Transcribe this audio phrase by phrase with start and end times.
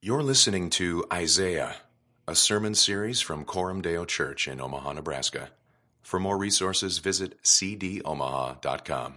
[0.00, 1.74] You're listening to Isaiah,
[2.28, 5.50] a sermon series from Coram Deo Church in Omaha, Nebraska.
[6.02, 9.14] For more resources, visit cdomaha.com.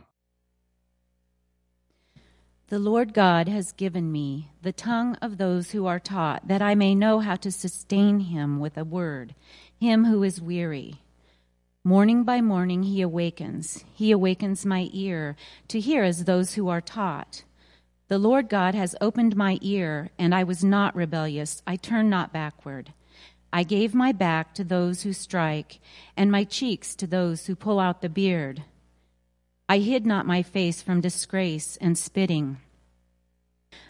[2.69, 6.73] The Lord God has given me the tongue of those who are taught, that I
[6.73, 9.35] may know how to sustain him with a word,
[9.79, 10.95] him who is weary.
[11.83, 13.85] Morning by morning he awakens.
[13.93, 15.35] He awakens my ear
[15.67, 17.43] to hear as those who are taught.
[18.11, 21.63] The Lord God has opened my ear, and I was not rebellious.
[21.65, 22.91] I turned not backward.
[23.53, 25.79] I gave my back to those who strike,
[26.17, 28.63] and my cheeks to those who pull out the beard.
[29.69, 32.57] I hid not my face from disgrace and spitting.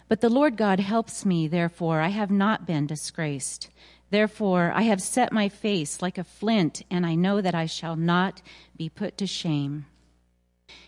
[0.06, 3.70] But the Lord God helps me, therefore I have not been disgraced.
[4.10, 7.96] Therefore I have set my face like a flint, and I know that I shall
[7.96, 8.40] not
[8.76, 9.86] be put to shame.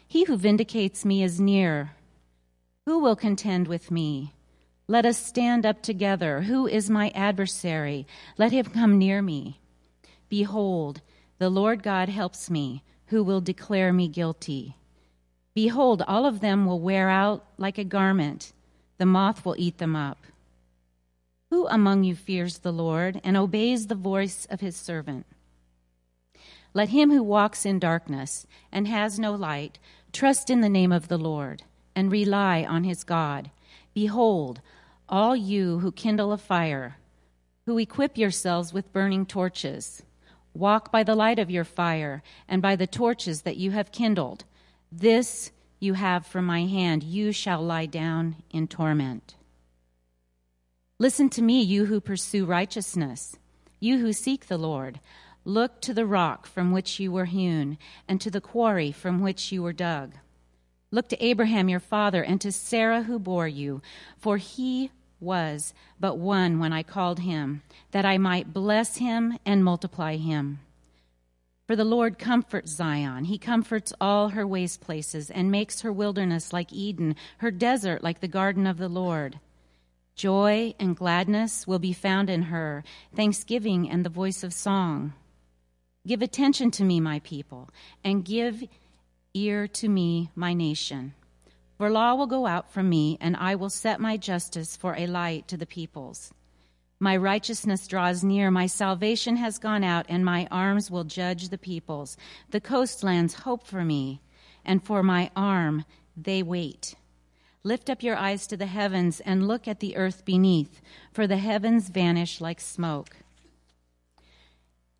[0.07, 1.97] He who vindicates me is near.
[2.87, 4.35] Who will contend with me?
[4.87, 6.43] Let us stand up together.
[6.43, 8.07] Who is my adversary?
[8.37, 9.59] Let him come near me.
[10.29, 11.01] Behold,
[11.39, 12.83] the Lord God helps me.
[13.07, 14.77] Who will declare me guilty?
[15.55, 18.53] Behold, all of them will wear out like a garment.
[18.99, 20.27] The moth will eat them up.
[21.49, 25.25] Who among you fears the Lord and obeys the voice of his servant?
[26.75, 29.79] Let him who walks in darkness and has no light
[30.13, 31.63] trust in the name of the Lord
[31.95, 33.51] and rely on his God.
[33.95, 34.61] Behold,
[35.09, 36.97] all you who kindle a fire,
[37.67, 40.03] who equip yourselves with burning torches,
[40.55, 44.45] walk by the light of your fire and by the torches that you have kindled.
[44.91, 45.51] This
[45.81, 47.03] you have from my hand.
[47.03, 49.35] You shall lie down in torment.
[50.99, 53.37] Listen to me, you who pursue righteousness,
[53.81, 55.01] you who seek the Lord.
[55.45, 57.77] Look to the rock from which you were hewn,
[58.09, 60.15] and to the quarry from which you were dug.
[60.95, 63.83] Look to Abraham your father and to Sarah who bore you,
[64.17, 69.65] for he was but one when I called him, that I might bless him and
[69.65, 70.61] multiply him.
[71.67, 73.25] For the Lord comforts Zion.
[73.25, 78.21] He comforts all her waste places and makes her wilderness like Eden, her desert like
[78.21, 79.41] the garden of the Lord.
[80.15, 82.85] Joy and gladness will be found in her,
[83.17, 85.13] thanksgiving and the voice of song.
[86.07, 87.71] Give attention to me, my people,
[88.05, 88.63] and give
[89.35, 91.13] ear to me, my nation.
[91.77, 95.09] For law will go out from me, and I will set my justice for a
[95.09, 96.33] light to the peoples.
[97.01, 101.59] My righteousness draws near, my salvation has gone out, and my arms will judge the
[101.59, 102.17] peoples.
[102.51, 104.23] The coastlands hope for me,
[104.65, 105.85] and for my arm
[106.17, 106.95] they wait.
[107.65, 110.81] Lift up your eyes to the heavens and look at the earth beneath,
[111.13, 113.17] for the heavens vanish like smoke.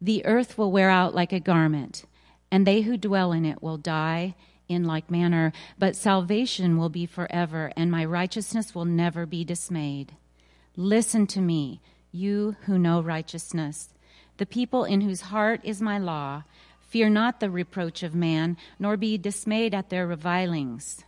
[0.01, 2.05] The earth will wear out like a garment
[2.55, 4.33] and they who dwell in it will die
[4.69, 10.13] in like manner, but salvation will be forever, and my righteousness will never be dismayed.
[10.77, 11.81] Listen to me,
[12.13, 13.89] you who know righteousness,
[14.37, 16.45] the people in whose heart is my law.
[16.79, 21.03] Fear not the reproach of man, nor be dismayed at their revilings.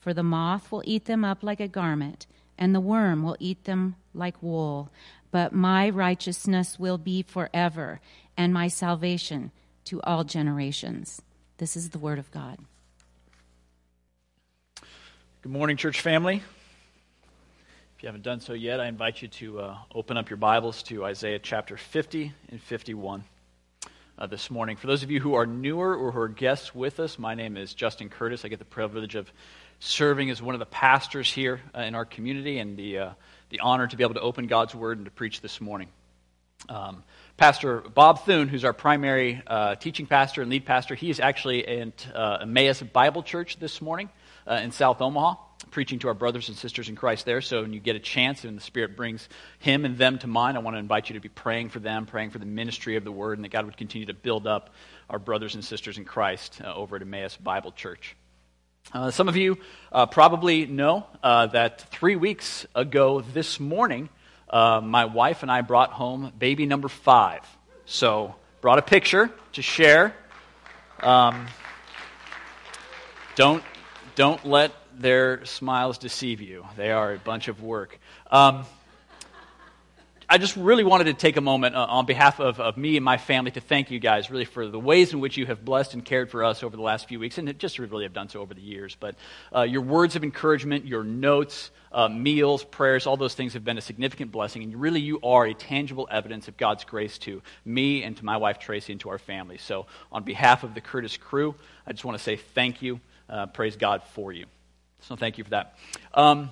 [0.00, 2.26] For the moth will eat them up like a garment,
[2.58, 4.90] and the worm will eat them like wool.
[5.30, 8.00] But my righteousness will be forever,
[8.36, 9.52] and my salvation
[9.88, 11.22] to all generations.
[11.56, 12.58] This is the word of God.
[15.40, 16.42] Good morning, church family.
[17.96, 20.82] If you haven't done so yet, I invite you to uh, open up your Bibles
[20.84, 23.24] to Isaiah chapter 50 and 51
[24.18, 24.76] uh, this morning.
[24.76, 27.56] For those of you who are newer or who are guests with us, my name
[27.56, 28.44] is Justin Curtis.
[28.44, 29.32] I get the privilege of
[29.78, 33.10] serving as one of the pastors here uh, in our community and the, uh,
[33.48, 35.88] the honor to be able to open God's Word and to preach this morning.
[36.68, 37.04] Um,
[37.38, 41.64] Pastor Bob Thune, who's our primary uh, teaching pastor and lead pastor, he is actually
[41.68, 44.10] at uh, Emmaus Bible Church this morning
[44.44, 45.36] uh, in South Omaha,
[45.70, 47.40] preaching to our brothers and sisters in Christ there.
[47.40, 49.28] So when you get a chance and the Spirit brings
[49.60, 52.06] him and them to mind, I want to invite you to be praying for them,
[52.06, 54.74] praying for the ministry of the Word, and that God would continue to build up
[55.08, 58.16] our brothers and sisters in Christ uh, over at Emmaus Bible Church.
[58.92, 59.58] Uh, some of you
[59.92, 64.08] uh, probably know that three weeks ago this morning,
[64.50, 67.42] uh, my wife and I brought home baby number five.
[67.86, 70.14] So, brought a picture to share.
[71.00, 71.46] Um,
[73.34, 73.62] don't,
[74.14, 77.98] don't let their smiles deceive you, they are a bunch of work.
[78.30, 78.64] Um,
[80.30, 83.04] I just really wanted to take a moment uh, on behalf of, of, me and
[83.04, 85.94] my family to thank you guys really for the ways in which you have blessed
[85.94, 88.42] and cared for us over the last few weeks, and just really have done so
[88.42, 88.94] over the years.
[89.00, 89.14] But
[89.56, 93.78] uh, your words of encouragement, your notes, uh, meals, prayers, all those things have been
[93.78, 98.02] a significant blessing, and really you are a tangible evidence of God's grace to me
[98.02, 99.56] and to my wife Tracy and to our family.
[99.56, 101.54] So, on behalf of the Curtis crew,
[101.86, 103.00] I just want to say thank you.
[103.30, 104.44] Uh, praise God for you.
[105.00, 105.78] So, thank you for that.
[106.12, 106.50] Um,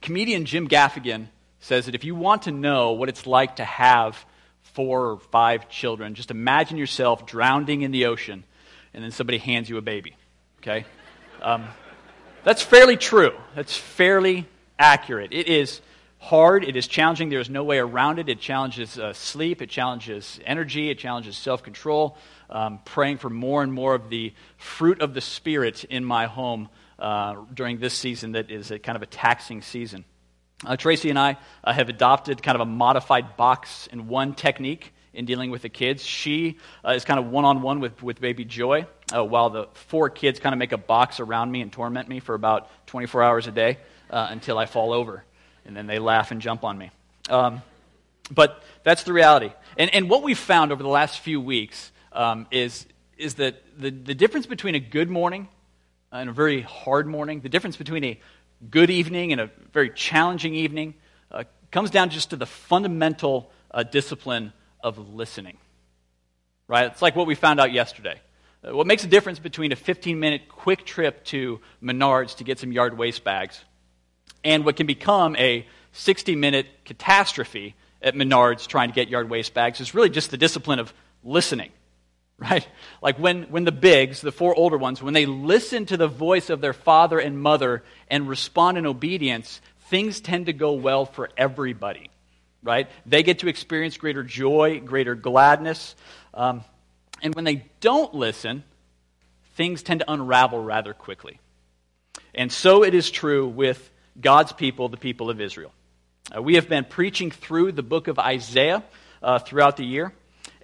[0.00, 1.26] comedian Jim Gaffigan
[1.62, 4.26] says that if you want to know what it's like to have
[4.62, 8.42] four or five children, just imagine yourself drowning in the ocean
[8.92, 10.16] and then somebody hands you a baby.
[10.58, 10.84] Okay?
[11.40, 11.64] Um,
[12.42, 13.32] that's fairly true.
[13.54, 15.32] That's fairly accurate.
[15.32, 15.80] It is
[16.18, 16.64] hard.
[16.64, 17.28] It is challenging.
[17.28, 18.28] There is no way around it.
[18.28, 19.62] It challenges uh, sleep.
[19.62, 20.90] It challenges energy.
[20.90, 22.16] It challenges self control.
[22.50, 26.68] Um, praying for more and more of the fruit of the Spirit in my home
[26.98, 30.04] uh, during this season that is a kind of a taxing season.
[30.64, 34.92] Uh, Tracy and I uh, have adopted kind of a modified box and one technique
[35.12, 36.04] in dealing with the kids.
[36.04, 39.68] She uh, is kind of one on one with with baby Joy, uh, while the
[39.74, 43.22] four kids kind of make a box around me and torment me for about 24
[43.22, 43.78] hours a day
[44.10, 45.24] uh, until I fall over.
[45.66, 46.90] And then they laugh and jump on me.
[47.28, 47.62] Um,
[48.30, 49.52] but that's the reality.
[49.76, 52.86] And, and what we've found over the last few weeks um, is,
[53.16, 55.48] is that the, the difference between a good morning
[56.10, 58.20] and a very hard morning, the difference between a
[58.70, 60.94] good evening and a very challenging evening,
[61.30, 65.56] uh, comes down just to the fundamental uh, discipline of listening.
[66.68, 66.86] Right?
[66.86, 68.20] It's like what we found out yesterday.
[68.66, 72.58] Uh, what makes a difference between a 15 minute quick trip to Menards to get
[72.58, 73.64] some yard waste bags
[74.44, 79.54] and what can become a 60 minute catastrophe at Menards trying to get yard waste
[79.54, 80.92] bags is really just the discipline of
[81.22, 81.70] listening.
[82.38, 82.66] Right?
[83.00, 86.50] Like when, when the bigs, the four older ones, when they listen to the voice
[86.50, 91.30] of their father and mother and respond in obedience, things tend to go well for
[91.36, 92.10] everybody.
[92.64, 92.88] Right?
[93.06, 95.94] They get to experience greater joy, greater gladness.
[96.34, 96.64] Um,
[97.22, 98.64] and when they don't listen,
[99.54, 101.38] things tend to unravel rather quickly.
[102.34, 103.90] And so it is true with
[104.20, 105.72] God's people, the people of Israel.
[106.34, 108.82] Uh, we have been preaching through the book of Isaiah
[109.22, 110.12] uh, throughout the year.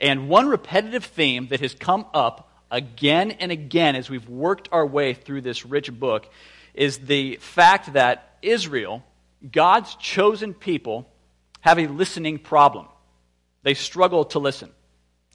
[0.01, 4.87] And one repetitive theme that has come up again and again as we've worked our
[4.87, 6.29] way through this rich book
[6.75, 9.03] is the fact that Israel,
[9.51, 11.09] God's chosen people,
[11.61, 12.87] have a listening problem.
[13.63, 14.71] They struggle to listen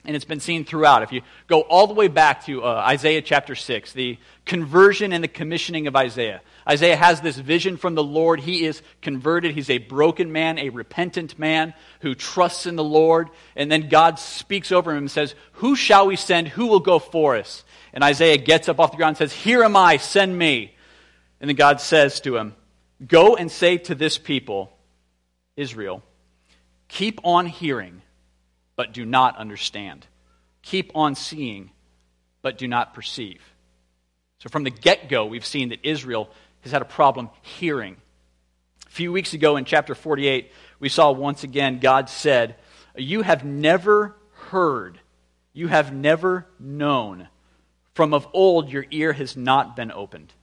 [0.06, 1.04] and it's been seen throughout.
[1.04, 5.24] If you go all the way back to uh, Isaiah chapter 6, the conversion and
[5.24, 6.42] the commissioning of Isaiah.
[6.68, 8.40] Isaiah has this vision from the Lord.
[8.40, 9.54] He is converted.
[9.54, 13.30] He's a broken man, a repentant man who trusts in the Lord.
[13.56, 16.48] And then God speaks over him and says, Who shall we send?
[16.48, 17.64] Who will go for us?
[17.94, 20.74] And Isaiah gets up off the ground and says, Here am I, send me.
[21.42, 22.56] And then God says to him,
[23.06, 24.72] Go and say to this people,
[25.58, 26.02] Israel,
[26.88, 28.02] keep on hearing
[28.76, 30.06] but do not understand.
[30.62, 31.72] Keep on seeing,
[32.42, 33.42] but do not perceive.
[34.40, 36.30] So, from the get go, we've seen that Israel
[36.64, 37.98] has had a problem hearing.
[38.88, 42.56] A few weeks ago in chapter 48, we saw once again God said,
[42.96, 45.00] You have never heard,
[45.54, 47.28] you have never known.
[47.94, 50.34] From of old, your ear has not been opened.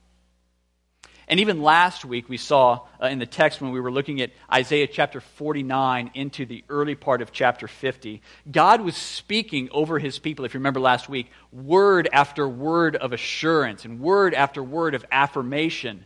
[1.30, 4.32] And even last week, we saw uh, in the text when we were looking at
[4.52, 8.20] Isaiah chapter 49 into the early part of chapter 50,
[8.50, 13.12] God was speaking over his people, if you remember last week, word after word of
[13.12, 16.04] assurance and word after word of affirmation.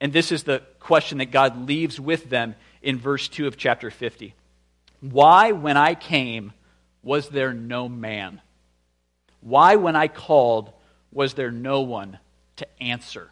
[0.00, 3.90] And this is the question that God leaves with them in verse 2 of chapter
[3.90, 4.34] 50.
[5.00, 6.52] Why, when I came,
[7.02, 8.40] was there no man?
[9.40, 10.72] Why, when I called,
[11.12, 12.18] was there no one
[12.56, 13.30] to answer?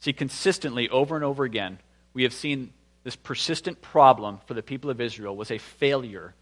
[0.00, 1.78] See, consistently, over and over again,
[2.14, 2.72] we have seen
[3.04, 6.34] this persistent problem for the people of Israel was a failure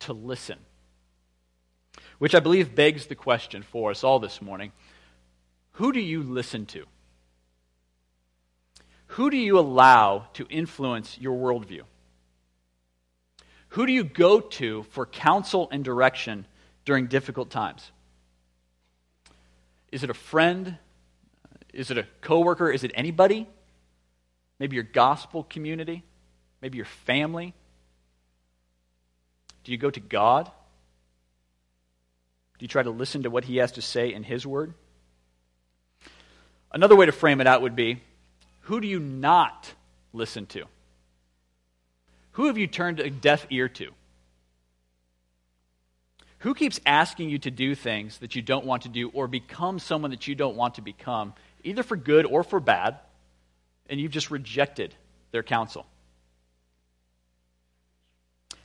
[0.00, 0.58] to listen.
[2.18, 4.72] Which I believe begs the question for us all this morning
[5.72, 6.86] who do you listen to?
[9.16, 11.84] Who do you allow to influence your worldview?
[13.68, 16.46] Who do you go to for counsel and direction
[16.84, 17.90] during difficult times?
[19.90, 20.76] Is it a friend,
[21.72, 22.70] is it a coworker?
[22.70, 23.48] Is it anybody?
[24.58, 26.04] Maybe your gospel community?
[26.60, 27.54] Maybe your family?
[29.64, 30.44] Do you go to God?
[32.58, 34.74] Do you try to listen to what He has to say in His Word?
[36.70, 38.02] Another way to frame it out would be
[38.66, 39.72] who do you not
[40.12, 40.64] listen to?
[42.32, 43.92] Who have you turned a deaf ear to?
[46.38, 49.78] Who keeps asking you to do things that you don't want to do or become
[49.78, 51.32] someone that you don't want to become
[51.62, 52.96] either for good or for bad,
[53.88, 54.96] and you've just rejected
[55.30, 55.86] their counsel?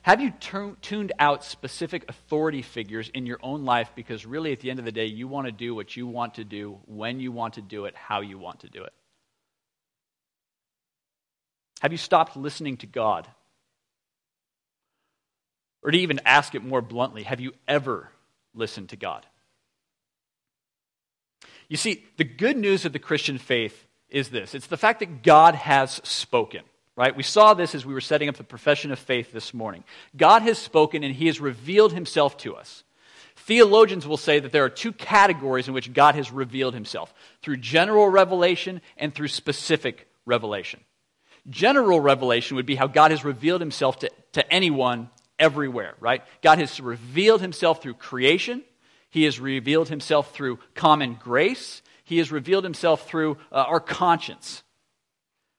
[0.02, 0.32] Have you
[0.80, 4.84] tuned out specific authority figures in your own life because really at the end of
[4.84, 7.62] the day, you want to do what you want to do, when you want to
[7.62, 8.92] do it, how you want to do it?
[11.82, 13.26] Have you stopped listening to God?
[15.82, 18.08] Or to even ask it more bluntly, have you ever
[18.54, 19.26] listened to God?
[21.68, 25.24] You see, the good news of the Christian faith is this it's the fact that
[25.24, 26.62] God has spoken.
[26.94, 27.16] right?
[27.16, 29.82] We saw this as we were setting up the profession of faith this morning.
[30.16, 32.84] God has spoken and he has revealed himself to us.
[33.34, 37.12] Theologians will say that there are two categories in which God has revealed himself
[37.42, 40.78] through general revelation and through specific revelation.
[41.50, 46.22] General revelation would be how God has revealed himself to, to anyone everywhere, right?
[46.42, 48.62] God has revealed himself through creation,
[49.10, 54.62] he has revealed himself through common grace, he has revealed himself through uh, our conscience.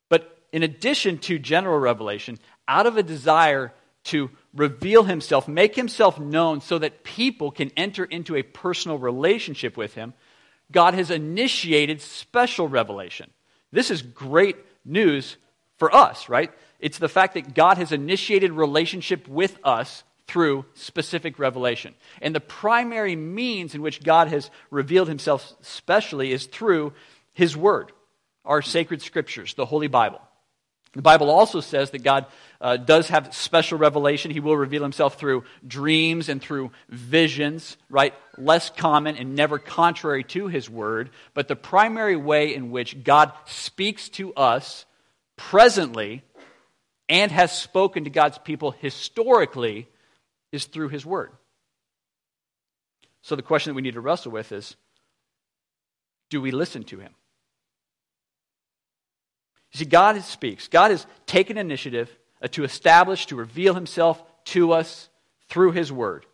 [0.09, 3.73] But in addition to general revelation, out of a desire
[4.05, 9.77] to reveal himself, make himself known so that people can enter into a personal relationship
[9.77, 10.13] with him,
[10.71, 13.29] God has initiated special revelation.
[13.71, 15.37] This is great news
[15.83, 16.49] for us, right?
[16.79, 21.93] It's the fact that God has initiated relationship with us through specific revelation.
[22.21, 26.93] And the primary means in which God has revealed himself specially is through
[27.33, 27.91] his word,
[28.45, 30.21] our sacred scriptures, the Holy Bible.
[30.93, 32.27] The Bible also says that God
[32.61, 34.31] uh, does have special revelation.
[34.31, 38.13] He will reveal himself through dreams and through visions, right?
[38.37, 41.09] Less common and never contrary to his word.
[41.33, 44.85] But the primary way in which God speaks to us
[45.35, 46.23] presently
[47.09, 49.87] and has spoken to God's people historically
[50.51, 51.31] is through his word.
[53.21, 54.75] So the question that we need to wrestle with is
[56.29, 57.13] do we listen to him?
[59.71, 60.67] You see, God speaks.
[60.67, 65.09] God has taken initiative uh, to establish, to reveal himself to us
[65.49, 66.25] through his word.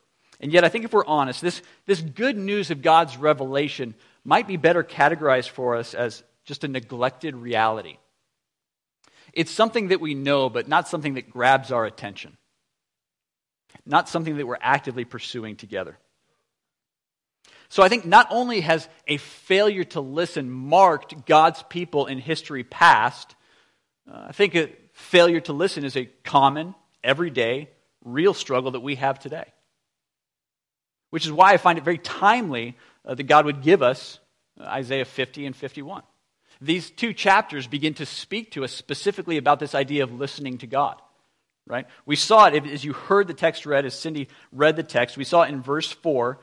[0.41, 4.47] And yet, I think if we're honest, this, this good news of God's revelation might
[4.47, 7.97] be better categorized for us as just a neglected reality.
[9.33, 12.37] It's something that we know, but not something that grabs our attention,
[13.85, 15.97] not something that we're actively pursuing together.
[17.69, 22.63] So I think not only has a failure to listen marked God's people in history
[22.63, 23.35] past,
[24.11, 27.69] uh, I think a failure to listen is a common, everyday,
[28.03, 29.45] real struggle that we have today.
[31.11, 34.19] Which is why I find it very timely uh, that God would give us
[34.59, 36.01] uh, Isaiah 50 and 51.
[36.61, 40.67] These two chapters begin to speak to us specifically about this idea of listening to
[40.67, 41.01] God.
[41.65, 41.85] Right?
[42.05, 45.17] We saw it as you heard the text read, as Cindy read the text.
[45.17, 46.39] We saw in verse 4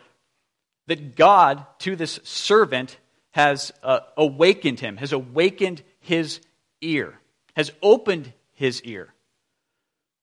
[0.86, 2.96] that God, to this servant,
[3.32, 6.40] has uh, awakened him, has awakened his
[6.80, 7.18] ear,
[7.54, 9.12] has opened his ear.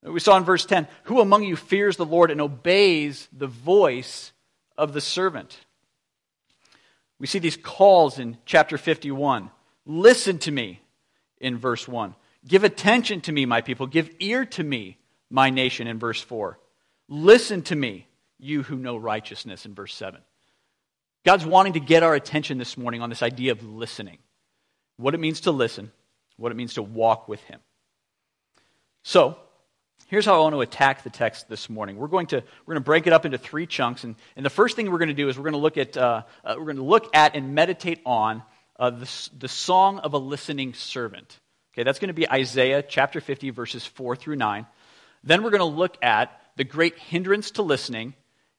[0.02, 4.32] We saw in verse 10 Who among you fears the Lord and obeys the voice
[4.76, 5.58] of the servant?
[7.18, 9.50] We see these calls in chapter 51.
[9.86, 10.80] Listen to me
[11.38, 12.14] in verse 1.
[12.46, 13.86] Give attention to me, my people.
[13.86, 14.98] Give ear to me,
[15.30, 16.58] my nation, in verse 4.
[17.08, 18.06] Listen to me,
[18.38, 20.20] you who know righteousness, in verse 7.
[21.24, 24.18] God's wanting to get our attention this morning on this idea of listening.
[24.96, 25.90] What it means to listen,
[26.36, 27.60] what it means to walk with Him.
[29.02, 29.38] So,
[30.06, 31.96] here's how I want to attack the text this morning.
[31.96, 34.04] We're going to, we're going to break it up into three chunks.
[34.04, 35.96] And, and the first thing we're going to do is we're going to look at,
[35.96, 38.42] uh, uh, we're going to look at and meditate on
[38.78, 41.38] uh, the, the song of a listening servant.
[41.72, 44.66] Okay, that's going to be Isaiah chapter 50, verses 4 through 9.
[45.22, 48.14] Then we're going to look at the great hindrance to listening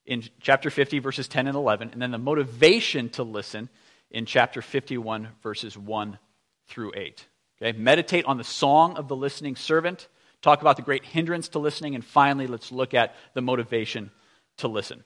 [0.05, 3.69] in chapter 50, verses 10 and 11, and then the motivation to listen
[4.11, 6.19] in chapter 51, verses 1
[6.67, 7.25] through 8.
[7.61, 10.07] Okay, meditate on the song of the listening servant,
[10.41, 14.11] talk about the great hindrance to listening, and finally, let's look at the motivation
[14.57, 15.03] to listen.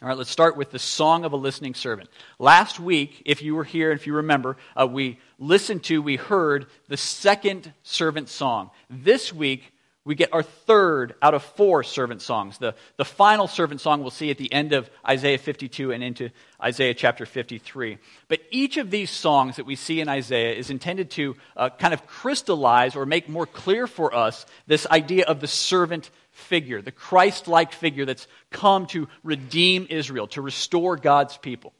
[0.00, 2.08] All right, let's start with the song of a listening servant.
[2.38, 6.16] Last week, if you were here, and if you remember, uh, we listened to, we
[6.16, 8.70] heard the second servant song.
[8.88, 9.72] This week,
[10.04, 12.58] we get our third out of four servant songs.
[12.58, 16.30] The, the final servant song we'll see at the end of Isaiah 52 and into
[16.60, 17.98] Isaiah chapter 53.
[18.26, 21.94] But each of these songs that we see in Isaiah is intended to uh, kind
[21.94, 26.92] of crystallize or make more clear for us this idea of the servant figure, the
[26.92, 31.72] Christ like figure that's come to redeem Israel, to restore God's people.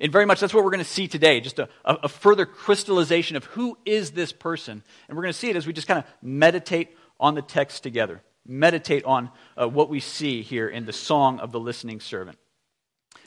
[0.00, 3.36] And very much that's what we're going to see today, just a, a, further crystallization
[3.36, 4.82] of who is this person.
[5.08, 7.82] And we're going to see it as we just kind of meditate on the text
[7.82, 8.22] together.
[8.46, 12.38] Meditate on uh, what we see here in the song of the listening servant.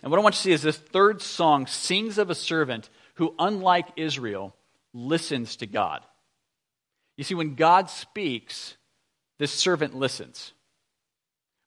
[0.01, 2.89] And what I want you to see is this third song sings of a servant
[3.15, 4.55] who, unlike Israel,
[4.93, 6.05] listens to God.
[7.17, 8.77] You see, when God speaks,
[9.41, 10.51] this servant listens.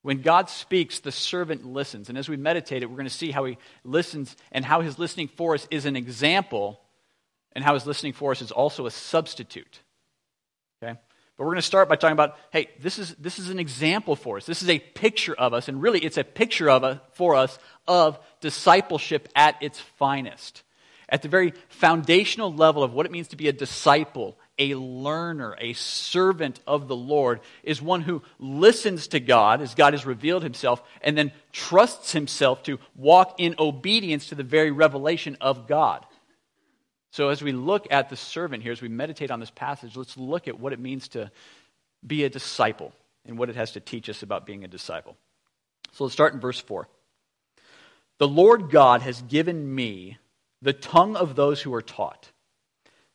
[0.02, 2.08] When God speaks, the servant listens.
[2.08, 4.96] And as we meditate it, we're going to see how he listens and how his
[4.96, 6.80] listening for us is an example
[7.50, 9.80] and how his listening for us is also a substitute.
[10.80, 10.92] Okay?
[11.36, 14.14] But we're going to start by talking about hey, this is, this is an example
[14.14, 14.46] for us.
[14.46, 17.58] This is a picture of us, and really it's a picture of a, for us
[17.88, 20.62] of discipleship at its finest.
[21.08, 25.56] At the very foundational level of what it means to be a disciple a learner,
[25.60, 30.42] a servant of the Lord, is one who listens to God as God has revealed
[30.42, 36.06] himself and then trusts himself to walk in obedience to the very revelation of God.
[37.10, 40.16] So, as we look at the servant here, as we meditate on this passage, let's
[40.16, 41.30] look at what it means to
[42.04, 42.92] be a disciple
[43.24, 45.16] and what it has to teach us about being a disciple.
[45.92, 46.88] So, let's start in verse 4.
[48.18, 50.18] The Lord God has given me
[50.60, 52.30] the tongue of those who are taught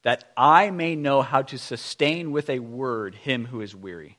[0.04, 4.18] that I may know how to sustain with a word him who is weary.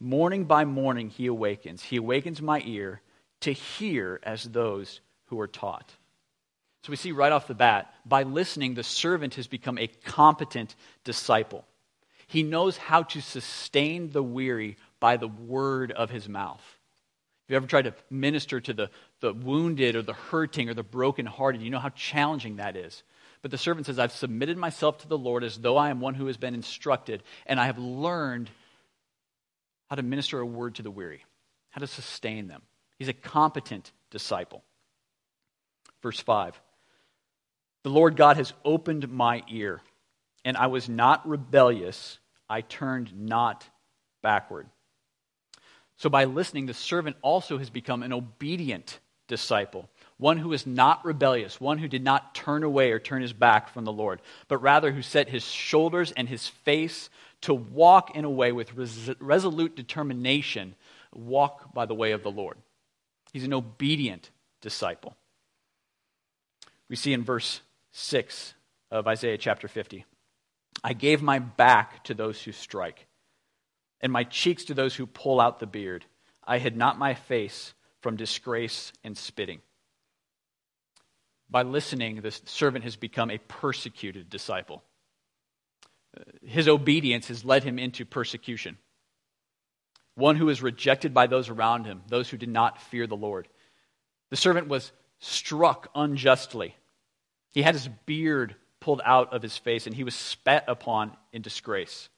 [0.00, 1.82] Morning by morning he awakens.
[1.82, 3.00] He awakens my ear
[3.40, 5.92] to hear as those who are taught.
[6.84, 10.74] So we see right off the bat, by listening, the servant has become a competent
[11.04, 11.64] disciple.
[12.28, 16.62] He knows how to sustain the weary by the word of his mouth.
[17.44, 20.82] If you ever tried to minister to the, the wounded or the hurting or the
[20.82, 23.02] brokenhearted, you know how challenging that is.
[23.42, 26.14] But the servant says, I've submitted myself to the Lord as though I am one
[26.14, 28.50] who has been instructed, and I have learned
[29.88, 31.24] how to minister a word to the weary,
[31.70, 32.62] how to sustain them.
[32.98, 34.64] He's a competent disciple.
[36.02, 36.60] Verse 5
[37.84, 39.80] The Lord God has opened my ear,
[40.44, 42.18] and I was not rebellious.
[42.50, 43.68] I turned not
[44.22, 44.68] backward.
[45.96, 51.04] So, by listening, the servant also has become an obedient disciple one who is not
[51.04, 54.58] rebellious, one who did not turn away or turn his back from the Lord, but
[54.58, 57.08] rather who set his shoulders and his face
[57.42, 60.74] to walk in a way with res- resolute determination,
[61.14, 62.58] walk by the way of the Lord.
[63.32, 65.16] He's an obedient disciple.
[66.88, 67.60] We see in verse
[67.92, 68.54] 6
[68.90, 70.04] of Isaiah chapter 50
[70.82, 73.06] I gave my back to those who strike,
[74.00, 76.04] and my cheeks to those who pull out the beard.
[76.44, 79.60] I hid not my face from disgrace and spitting
[81.50, 84.82] by listening, the servant has become a persecuted disciple.
[86.16, 88.76] Uh, his obedience has led him into persecution.
[90.14, 93.48] One who is rejected by those around him, those who did not fear the Lord.
[94.30, 96.74] The servant was struck unjustly.
[97.52, 101.42] He had his beard pulled out of his face, and he was spat upon in
[101.42, 102.08] disgrace.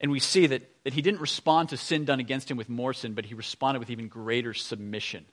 [0.00, 2.92] And we see that, that he didn't respond to sin done against him with more
[2.92, 5.24] sin, but he responded with even greater submission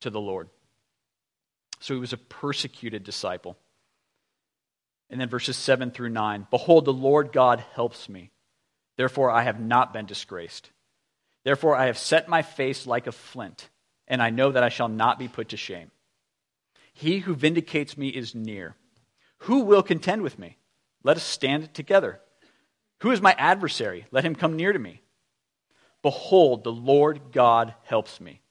[0.00, 0.50] to the Lord.
[1.80, 3.56] So he was a persecuted disciple.
[5.08, 8.30] And then verses 7 through 9 Behold, the Lord God helps me.
[8.96, 10.70] Therefore, I have not been disgraced.
[11.44, 13.68] Therefore, I have set my face like a flint,
[14.06, 15.90] and I know that I shall not be put to shame.
[16.92, 18.76] He who vindicates me is near.
[19.44, 20.58] Who will contend with me?
[21.02, 22.20] Let us stand together.
[23.00, 24.04] Who is my adversary?
[24.10, 25.00] Let him come near to me.
[26.02, 28.42] Behold, the Lord God helps me.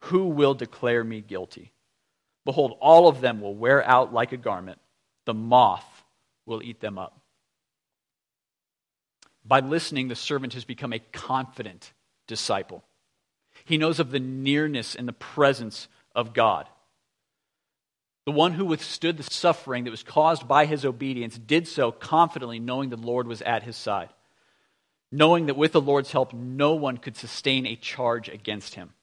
[0.00, 1.72] Who will declare me guilty?
[2.44, 4.78] Behold, all of them will wear out like a garment,
[5.24, 6.04] the moth
[6.46, 7.20] will eat them up.
[9.44, 11.92] By listening, the servant has become a confident
[12.26, 12.82] disciple.
[13.64, 16.68] He knows of the nearness and the presence of God.
[18.24, 22.58] The one who withstood the suffering that was caused by his obedience did so confidently,
[22.58, 24.08] knowing the Lord was at his side,
[25.12, 28.93] knowing that with the Lord's help, no one could sustain a charge against him.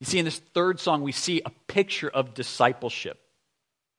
[0.00, 3.18] You see, in this third song, we see a picture of discipleship.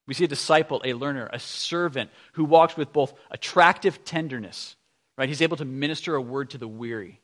[0.07, 4.75] We see a disciple, a learner, a servant who walks with both attractive tenderness,
[5.17, 5.29] right?
[5.29, 7.19] He's able to minister a word to the weary,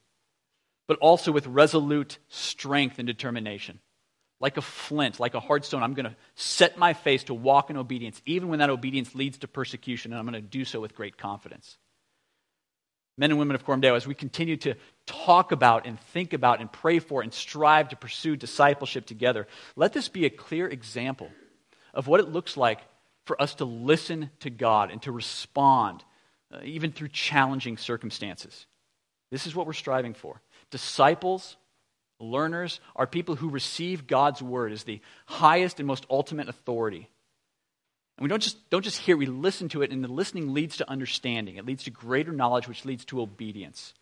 [0.88, 3.80] but also with resolute strength and determination.
[4.42, 7.70] Like a flint, like a hard stone, I'm going to set my face to walk
[7.70, 10.82] in obedience, even when that obedience leads to persecution, and I'm going to do so
[10.82, 11.78] with great confidence
[13.18, 14.76] men and women of Coram Deo, as we continue to
[15.06, 19.94] talk about and think about and pray for and strive to pursue discipleship together, let
[19.94, 21.30] this be a clear example
[21.94, 22.80] of what it looks like
[23.26, 26.04] for us to listen to God and to respond,
[26.54, 28.66] uh, even through challenging circumstances.
[29.32, 30.42] This is what we're striving for.
[30.70, 31.58] Disciples,
[32.20, 37.10] learners, are people who receive God's word as the highest and most ultimate authority
[38.18, 40.78] and we don't just, don't just hear, we listen to it, and the listening leads
[40.78, 41.58] to understanding.
[41.58, 43.94] It leads to greater knowledge, which leads to obedience.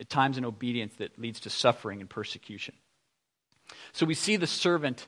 [0.00, 2.74] At times, an obedience that leads to suffering and persecution.
[3.92, 5.06] So we see the servant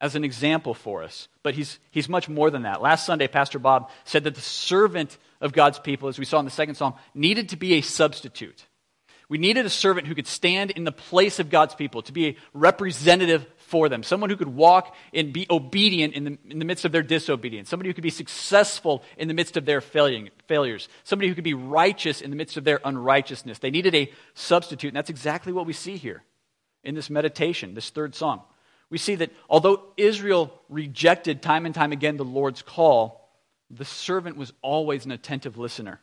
[0.00, 2.82] as an example for us, but he's, he's much more than that.
[2.82, 6.44] Last Sunday, Pastor Bob said that the servant of God's people, as we saw in
[6.44, 8.66] the second psalm, needed to be a substitute.
[9.28, 12.26] We needed a servant who could stand in the place of God's people, to be
[12.26, 16.64] a representative for them, someone who could walk and be obedient in the, in the
[16.66, 20.28] midst of their disobedience, somebody who could be successful in the midst of their failing,
[20.46, 23.60] failures, somebody who could be righteous in the midst of their unrighteousness.
[23.60, 26.22] They needed a substitute, and that's exactly what we see here
[26.84, 28.42] in this meditation, this third song.
[28.90, 33.26] We see that although Israel rejected time and time again the Lord's call,
[33.70, 35.98] the servant was always an attentive listener.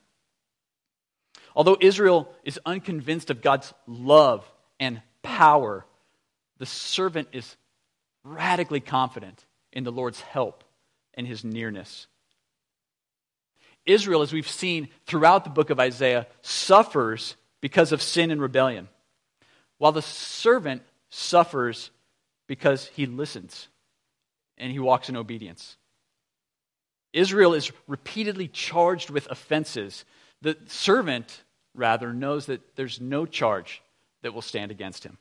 [1.56, 5.86] Although Israel is unconvinced of God's love and power,
[6.60, 7.56] the servant is
[8.24, 10.64] radically confident in the Lord's help
[11.14, 12.08] and his nearness.
[13.86, 18.88] Israel, as we've seen throughout the book of Isaiah, suffers because of sin and rebellion,
[19.78, 21.90] while the servant suffers
[22.48, 23.68] because he listens
[24.58, 25.78] and he walks in obedience.
[27.14, 30.06] Israel is repeatedly charged with offenses.
[30.42, 31.44] The servant,
[31.74, 33.82] rather, knows that there's no charge
[34.22, 35.18] that will stand against him.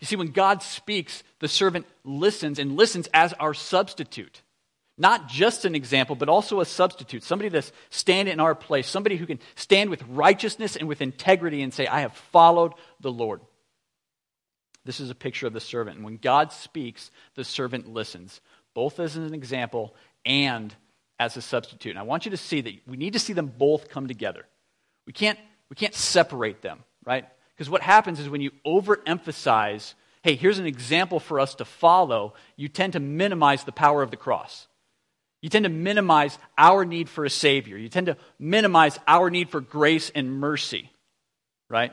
[0.00, 4.42] You see, when God speaks, the servant listens and listens as our substitute.
[4.98, 7.22] Not just an example, but also a substitute.
[7.22, 8.88] Somebody to stand in our place.
[8.88, 13.12] Somebody who can stand with righteousness and with integrity and say, I have followed the
[13.12, 13.40] Lord.
[14.86, 15.96] This is a picture of the servant.
[15.96, 18.40] And when God speaks, the servant listens,
[18.72, 19.94] both as an example
[20.24, 20.74] and
[21.18, 21.90] as a substitute.
[21.90, 24.44] And I want you to see that we need to see them both come together.
[25.06, 27.26] We can't, we can't separate them, right?
[27.56, 32.34] Because what happens is when you overemphasize, hey, here's an example for us to follow,
[32.56, 34.66] you tend to minimize the power of the cross.
[35.40, 37.76] You tend to minimize our need for a Savior.
[37.76, 40.90] You tend to minimize our need for grace and mercy,
[41.70, 41.92] right?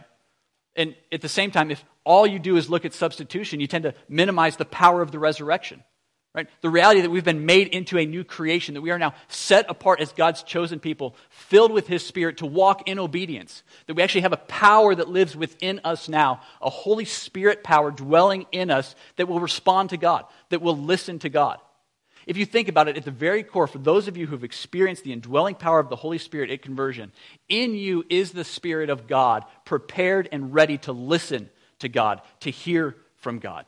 [0.76, 3.84] And at the same time, if all you do is look at substitution, you tend
[3.84, 5.84] to minimize the power of the resurrection.
[6.36, 6.48] Right?
[6.62, 9.70] The reality that we've been made into a new creation, that we are now set
[9.70, 13.62] apart as God's chosen people, filled with His Spirit to walk in obedience.
[13.86, 17.92] That we actually have a power that lives within us now, a Holy Spirit power
[17.92, 21.60] dwelling in us that will respond to God, that will listen to God.
[22.26, 25.04] If you think about it, at the very core, for those of you who've experienced
[25.04, 27.12] the indwelling power of the Holy Spirit at conversion,
[27.48, 32.50] in you is the Spirit of God, prepared and ready to listen to God, to
[32.50, 33.66] hear from God.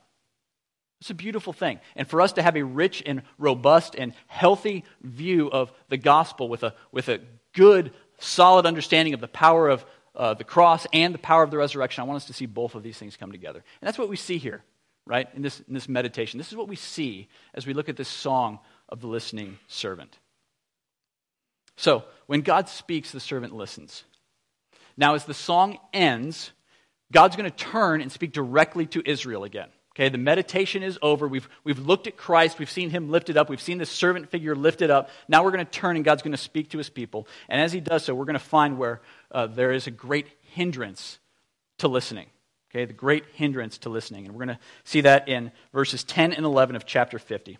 [1.01, 1.79] It's a beautiful thing.
[1.95, 6.47] And for us to have a rich and robust and healthy view of the gospel
[6.49, 7.19] with a, with a
[7.53, 11.57] good, solid understanding of the power of uh, the cross and the power of the
[11.57, 13.59] resurrection, I want us to see both of these things come together.
[13.59, 14.63] And that's what we see here
[15.07, 16.37] right, in this, in this meditation.
[16.37, 20.17] This is what we see as we look at this song of the listening servant.
[21.77, 24.03] So, when God speaks, the servant listens.
[24.97, 26.51] Now, as the song ends,
[27.11, 29.69] God's going to turn and speak directly to Israel again.
[29.95, 31.25] Okay, the meditation is over.
[31.25, 32.59] We've, we've looked at Christ.
[32.59, 33.49] We've seen him lifted up.
[33.49, 35.09] We've seen the servant figure lifted up.
[35.29, 37.29] Now we're going to turn and God's going to speak to his people.
[37.47, 40.27] And as he does so, we're going to find where uh, there is a great
[40.51, 41.19] hindrance
[41.77, 42.27] to listening.
[42.69, 44.25] Okay, the great hindrance to listening.
[44.25, 47.57] And we're going to see that in verses 10 and 11 of chapter 50.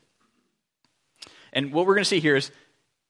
[1.54, 2.52] And what we're going to see here is,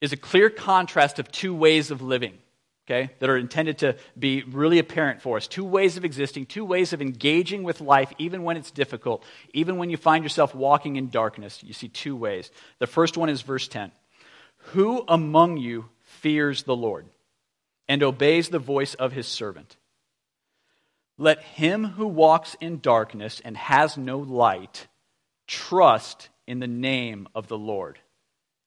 [0.01, 2.37] is a clear contrast of two ways of living,
[2.85, 5.47] okay, that are intended to be really apparent for us.
[5.47, 9.77] Two ways of existing, two ways of engaging with life, even when it's difficult, even
[9.77, 11.63] when you find yourself walking in darkness.
[11.63, 12.51] You see two ways.
[12.79, 13.91] The first one is verse 10
[14.73, 17.07] Who among you fears the Lord
[17.87, 19.77] and obeys the voice of his servant?
[21.17, 24.87] Let him who walks in darkness and has no light
[25.47, 27.99] trust in the name of the Lord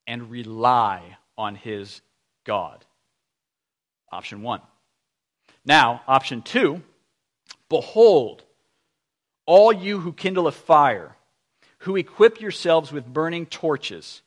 [0.06, 2.00] and rely on his
[2.44, 2.84] God.
[4.10, 4.60] Option one.
[5.64, 6.82] Now, option two
[7.68, 8.44] Behold,
[9.46, 11.16] all you who kindle a fire,
[11.78, 14.22] who equip yourselves with burning torches,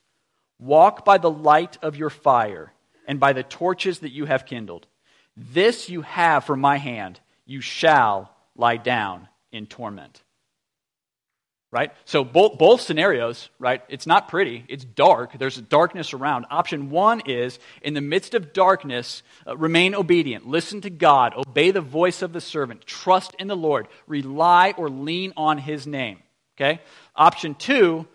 [0.60, 2.74] walk by the light of your fire
[3.08, 4.88] and by the torches that you have kindled.
[5.36, 10.22] This you have from my hand you shall lie down in torment.
[11.74, 11.94] Right?
[12.04, 13.82] So both, both scenarios, right?
[13.88, 14.66] It's not pretty.
[14.68, 15.40] It's dark.
[15.40, 16.48] There's darkness around.
[16.52, 20.46] Option one is in the midst of darkness, uh, remain obedient.
[20.46, 21.34] Listen to God.
[21.34, 22.86] Obey the voice of the servant.
[22.86, 23.88] Trust in the Lord.
[24.06, 26.18] Rely or lean on his name.
[26.58, 26.82] Okay?
[27.16, 28.06] Option two,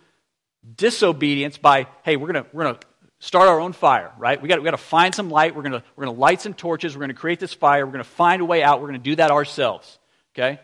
[0.76, 2.80] disobedience by, hey, we're going to, we're gonna
[3.20, 4.40] start our own fire, right?
[4.42, 5.56] We got, we got to find some light.
[5.56, 6.94] We're going to, we're gonna light some torches.
[6.94, 7.86] We're going to create this fire.
[7.86, 8.82] We're going to find a way out.
[8.82, 9.98] We're going to do that ourselves,
[10.34, 10.60] okay?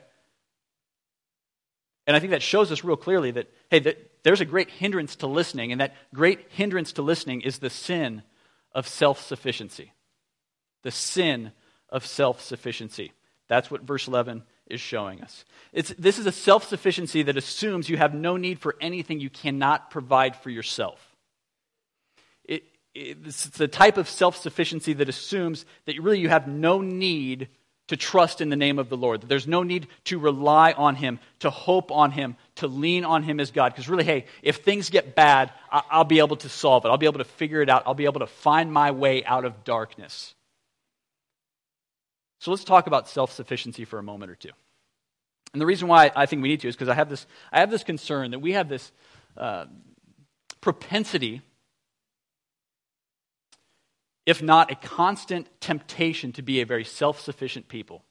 [2.06, 5.16] And I think that shows us real clearly that, hey, that there's a great hindrance
[5.16, 8.22] to listening, and that great hindrance to listening is the sin
[8.72, 9.92] of self sufficiency.
[10.82, 11.52] The sin
[11.88, 13.12] of self sufficiency.
[13.48, 15.44] That's what verse 11 is showing us.
[15.72, 19.30] It's, this is a self sufficiency that assumes you have no need for anything you
[19.30, 21.12] cannot provide for yourself
[22.94, 27.48] it's the type of self sufficiency that assumes that really you have no need
[27.88, 31.18] to trust in the name of the Lord, there's no need to rely on Him,
[31.40, 33.72] to hope on Him, to lean on Him as God.
[33.72, 36.88] Because really, hey, if things get bad, I'll be able to solve it.
[36.88, 37.82] I'll be able to figure it out.
[37.86, 40.34] I'll be able to find my way out of darkness.
[42.38, 44.50] So let's talk about self sufficiency for a moment or two.
[45.52, 47.60] And the reason why I think we need to is because I have this, I
[47.60, 48.90] have this concern that we have this
[49.36, 49.66] uh,
[50.60, 51.42] propensity
[54.26, 58.04] if not a constant temptation to be a very self sufficient people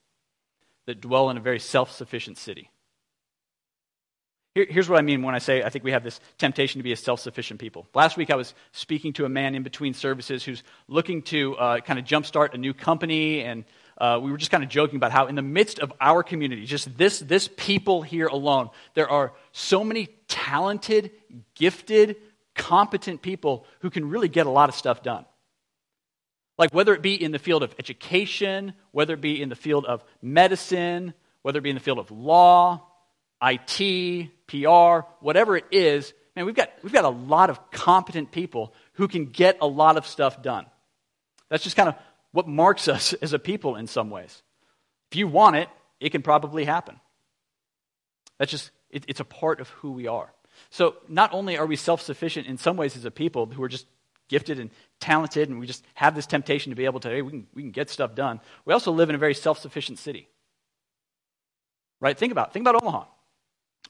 [0.85, 2.69] that dwell in a very self sufficient city.
[4.53, 6.83] Here, here's what I mean when I say I think we have this temptation to
[6.83, 7.87] be a self sufficient people.
[7.93, 11.79] Last week I was speaking to a man in between services who's looking to uh,
[11.79, 13.63] kind of jumpstart a new company, and
[13.97, 16.65] uh, we were just kind of joking about how, in the midst of our community,
[16.65, 21.11] just this, this people here alone, there are so many talented,
[21.55, 22.15] gifted,
[22.55, 25.25] competent people who can really get a lot of stuff done.
[26.61, 29.83] Like whether it be in the field of education, whether it be in the field
[29.83, 32.85] of medicine, whether it be in the field of law,
[33.41, 38.75] IT, PR, whatever it is, man, we've got, we've got a lot of competent people
[38.93, 40.67] who can get a lot of stuff done.
[41.49, 41.95] That's just kind of
[42.31, 44.43] what marks us as a people in some ways.
[45.11, 45.67] If you want it,
[45.99, 46.99] it can probably happen.
[48.37, 50.31] That's just, it, it's a part of who we are.
[50.69, 53.67] So not only are we self sufficient in some ways as a people who are
[53.67, 53.87] just
[54.31, 57.29] gifted and talented and we just have this temptation to be able to, hey, we
[57.29, 60.27] can, we can get stuff done, we also live in a very self sufficient city.
[61.99, 62.17] Right?
[62.17, 63.05] Think about, think about Omaha.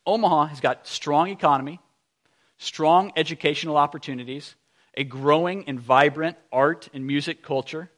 [0.05, 1.79] Omaha has got strong economy,
[2.57, 4.55] strong educational opportunities,
[4.97, 7.89] a growing and vibrant art and music culture.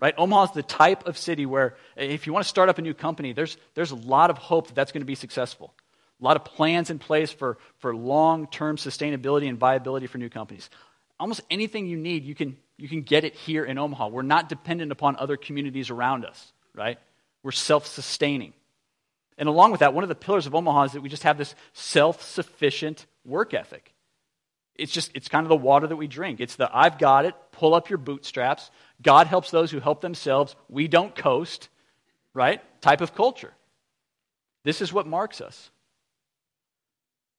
[0.00, 0.14] Right?
[0.16, 2.94] Omaha is the type of city where if you want to start up a new
[2.94, 5.74] company, there's, there's a lot of hope that that's going to be successful.
[6.20, 10.28] A lot of plans in place for, for long term sustainability and viability for new
[10.28, 10.70] companies.
[11.20, 14.08] Almost anything you need, you can, you can get it here in Omaha.
[14.08, 16.98] We're not dependent upon other communities around us, right?
[17.42, 18.52] We're self sustaining.
[19.36, 21.38] And along with that, one of the pillars of Omaha is that we just have
[21.38, 23.94] this self sufficient work ethic.
[24.74, 26.40] It's just, it's kind of the water that we drink.
[26.40, 28.70] It's the I've got it, pull up your bootstraps.
[29.02, 30.54] God helps those who help themselves.
[30.68, 31.68] We don't coast,
[32.32, 32.60] right?
[32.80, 33.52] Type of culture.
[34.64, 35.70] This is what marks us.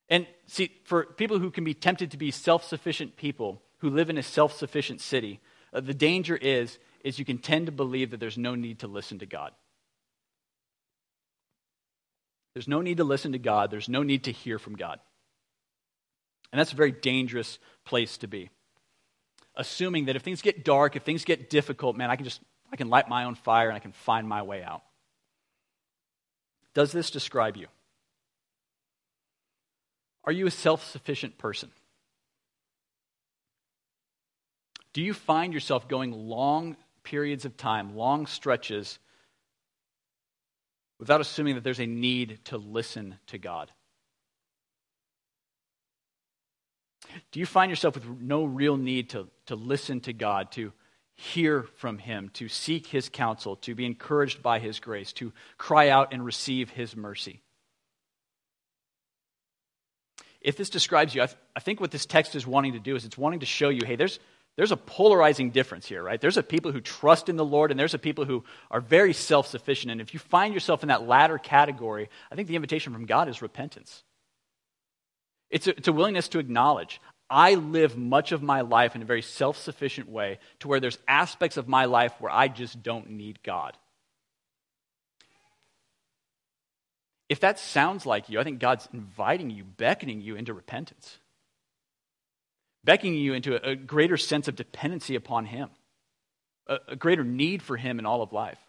[0.10, 4.10] And see, for people who can be tempted to be self sufficient people who live
[4.10, 5.40] in a self sufficient city,
[5.74, 8.88] uh, the danger is, is you can tend to believe that there's no need to
[8.88, 9.52] listen to God.
[12.54, 13.72] There's no need to listen to God.
[13.72, 15.00] There's no need to hear from God.
[16.52, 18.50] And that's a very dangerous place to be.
[19.56, 22.76] Assuming that if things get dark, if things get difficult, man, I can just I
[22.76, 24.82] can light my own fire and I can find my way out.
[26.74, 27.68] Does this describe you?
[30.24, 31.72] Are you a self-sufficient person?
[34.94, 39.00] Do you find yourself going long periods of time, long stretches
[41.00, 43.72] without assuming that there's a need to listen to God?
[47.32, 50.74] Do you find yourself with no real need to, to listen to God, to
[51.16, 55.90] hear from Him, to seek His counsel, to be encouraged by His grace, to cry
[55.90, 57.42] out and receive His mercy?
[60.42, 62.96] If this describes you, I, th- I think what this text is wanting to do
[62.96, 64.20] is it's wanting to show you hey, there's,
[64.56, 66.20] there's a polarizing difference here, right?
[66.20, 69.14] There's a people who trust in the Lord, and there's a people who are very
[69.14, 69.92] self sufficient.
[69.92, 73.30] And if you find yourself in that latter category, I think the invitation from God
[73.30, 74.04] is repentance.
[75.50, 79.06] It's a, it's a willingness to acknowledge I live much of my life in a
[79.06, 83.12] very self sufficient way to where there's aspects of my life where I just don't
[83.12, 83.78] need God.
[87.30, 91.20] If that sounds like you, I think God's inviting you, beckoning you into repentance
[92.84, 95.70] beckoning you into a, greater sense of dependency upon Him,
[96.68, 98.60] a, greater need for Him in all of life.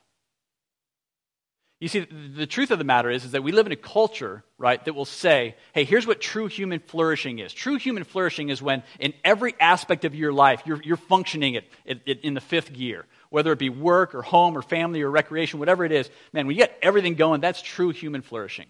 [1.81, 4.45] You see, the truth of the matter is, is that we live in a culture,
[4.59, 7.55] right, that will say, hey, here's what true human flourishing is.
[7.55, 11.65] True human flourishing is when, in every aspect of your life, you're, you're functioning at,
[11.87, 15.87] in the fifth gear, whether it be work or home or family or recreation, whatever
[15.87, 16.11] it is.
[16.35, 18.67] Man, when you get everything going, that's true human flourishing.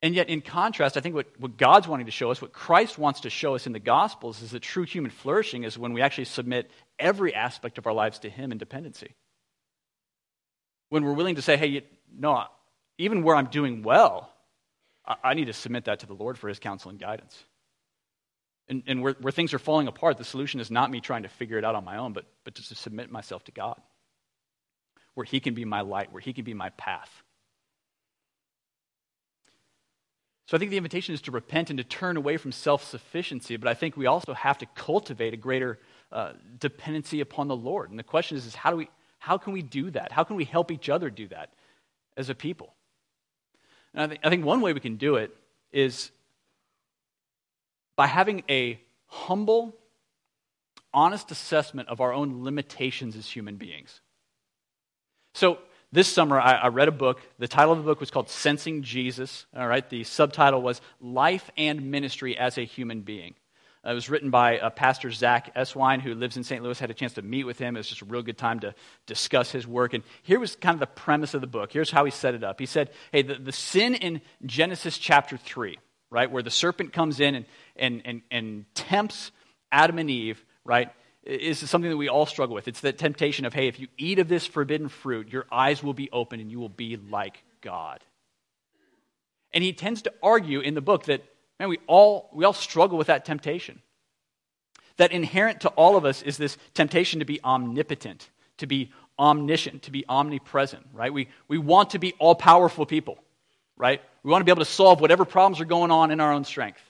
[0.00, 2.98] And yet, in contrast, I think what, what God's wanting to show us, what Christ
[2.98, 6.02] wants to show us in the Gospels, is that true human flourishing is when we
[6.02, 9.14] actually submit every aspect of our lives to Him in dependency.
[10.88, 11.84] When we're willing to say, hey,
[12.16, 12.44] no,
[12.96, 14.32] even where I'm doing well,
[15.04, 17.36] I, I need to submit that to the Lord for His counsel and guidance.
[18.68, 21.28] And, and where, where things are falling apart, the solution is not me trying to
[21.28, 23.80] figure it out on my own, but, but just to submit myself to God,
[25.14, 27.10] where He can be my light, where He can be my path.
[30.48, 33.58] So I think the invitation is to repent and to turn away from self sufficiency,
[33.58, 35.78] but I think we also have to cultivate a greater
[36.10, 37.90] uh, dependency upon the Lord.
[37.90, 40.10] And the question is, is how, do we, how can we do that?
[40.10, 41.52] How can we help each other do that
[42.16, 42.72] as a people?
[43.92, 45.36] And I think, I think one way we can do it
[45.70, 46.10] is
[47.94, 49.76] by having a humble,
[50.94, 54.00] honest assessment of our own limitations as human beings.
[55.34, 55.58] So,
[55.92, 57.20] this summer I, I, read a book.
[57.38, 59.46] The title of the book was called Sensing Jesus.
[59.56, 63.34] All right, the subtitle was Life and Ministry as a Human Being.
[63.84, 66.62] it was written by uh, Pastor Zach Eswine, who lives in St.
[66.62, 66.78] Louis.
[66.78, 67.74] Had a chance to meet with him.
[67.74, 68.74] It was just a real good time to
[69.06, 69.94] discuss his work.
[69.94, 71.72] And here was kind of the premise of the book.
[71.72, 72.60] Here's how he set it up.
[72.60, 75.78] He said, hey, the, the sin in Genesis chapter 3,
[76.10, 77.46] right, where the serpent comes in and,
[77.76, 79.32] and, and, and tempts
[79.72, 80.90] Adam and Eve, right,
[81.28, 82.68] is something that we all struggle with.
[82.68, 85.94] It's that temptation of, hey, if you eat of this forbidden fruit, your eyes will
[85.94, 88.02] be open and you will be like God.
[89.52, 91.22] And he tends to argue in the book that
[91.58, 93.80] Man, we all, we all struggle with that temptation.
[94.96, 99.82] That inherent to all of us is this temptation to be omnipotent, to be omniscient,
[99.82, 101.12] to be omnipresent, right?
[101.12, 103.18] We, we want to be all powerful people,
[103.76, 104.00] right?
[104.22, 106.44] We want to be able to solve whatever problems are going on in our own
[106.44, 106.80] strength.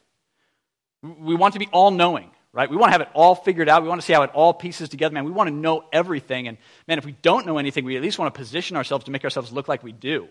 [1.02, 2.68] We want to be all knowing, right?
[2.68, 3.84] We want to have it all figured out.
[3.84, 5.14] We want to see how it all pieces together.
[5.14, 6.48] Man, we want to know everything.
[6.48, 9.12] And man, if we don't know anything, we at least want to position ourselves to
[9.12, 10.26] make ourselves look like we do.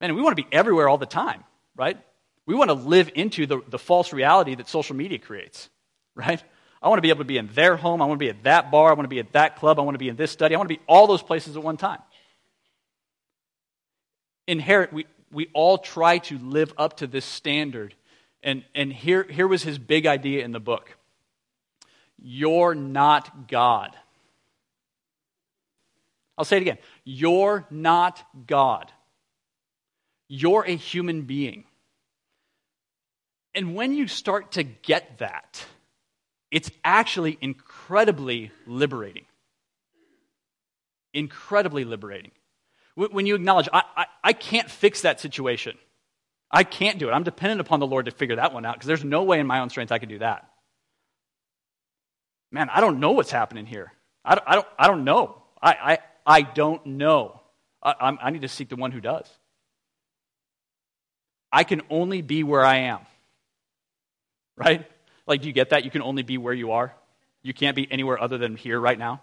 [0.00, 1.44] Man, we want to be everywhere all the time,
[1.76, 1.98] right?
[2.46, 5.68] We want to live into the, the false reality that social media creates,
[6.14, 6.42] right?
[6.80, 8.00] I want to be able to be in their home.
[8.00, 8.88] I want to be at that bar.
[8.88, 9.78] I want to be at that club.
[9.78, 10.54] I want to be in this study.
[10.54, 12.00] I want to be all those places at one time.
[14.48, 17.94] Inherit, we, we all try to live up to this standard.
[18.42, 20.96] And, and here, here was his big idea in the book
[22.18, 23.96] You're not God.
[26.36, 26.78] I'll say it again.
[27.04, 28.90] You're not God.
[30.28, 31.64] You're a human being.
[33.54, 35.64] And when you start to get that,
[36.50, 39.26] it's actually incredibly liberating.
[41.12, 42.30] Incredibly liberating.
[42.94, 45.78] When you acknowledge, I, I, I, can't fix that situation.
[46.52, 47.12] I can't do it.
[47.12, 49.46] I'm dependent upon the Lord to figure that one out because there's no way in
[49.46, 50.48] my own strength I can do that.
[52.50, 53.92] Man, I don't know what's happening here.
[54.24, 55.42] I don't, I don't, I don't know.
[55.62, 57.40] I, I, I don't know.
[57.82, 59.26] I, I need to seek the one who does.
[61.50, 63.00] I can only be where I am
[64.56, 64.86] right?
[65.26, 65.84] Like, do you get that?
[65.84, 66.94] You can only be where you are.
[67.42, 69.22] You can't be anywhere other than here right now.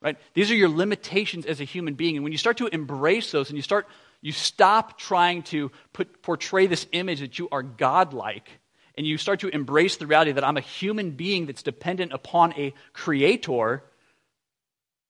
[0.00, 0.18] Right?
[0.34, 2.16] These are your limitations as a human being.
[2.16, 3.86] And when you start to embrace those and you start,
[4.22, 8.48] you stop trying to put, portray this image that you are godlike,
[8.96, 12.52] and you start to embrace the reality that I'm a human being that's dependent upon
[12.54, 13.82] a creator,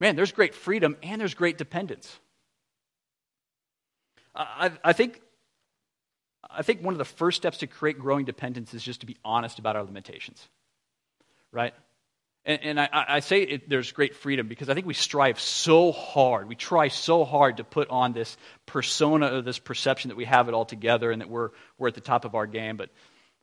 [0.01, 2.19] man, there's great freedom and there's great dependence.
[4.35, 5.21] I, I think
[6.55, 9.17] I think one of the first steps to create growing dependence is just to be
[9.25, 10.49] honest about our limitations,
[11.51, 11.75] right?
[12.45, 15.93] And, and I, I, say it, there's great freedom because I think we strive so
[15.93, 16.49] hard.
[16.49, 20.49] We try so hard to put on this persona or this perception that we have
[20.49, 22.77] it all together and that we're, we're at the top of our game.
[22.77, 22.91] But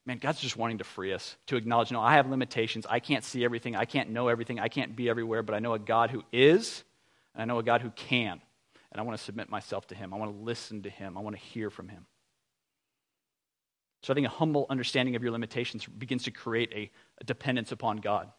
[0.05, 2.85] man, God's just wanting to free us to acknowledge no, I have limitations.
[2.89, 3.75] I can't see everything.
[3.75, 4.59] I can't know everything.
[4.59, 5.43] I can't be everywhere.
[5.43, 6.83] But I know a God who is,
[7.33, 8.41] and I know a God who can.
[8.91, 10.13] And I want to submit myself to Him.
[10.13, 11.17] I want to listen to Him.
[11.17, 12.05] I want to hear from Him.
[14.01, 17.71] So I think a humble understanding of your limitations begins to create a, a dependence
[17.71, 18.29] upon God.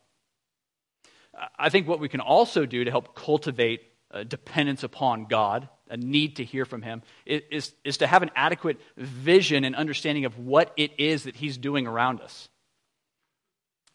[1.58, 3.82] I think what we can also do to help cultivate
[4.26, 8.80] dependence upon God, a need to hear from Him, is, is to have an adequate
[8.96, 12.48] vision and understanding of what it is that He's doing around us.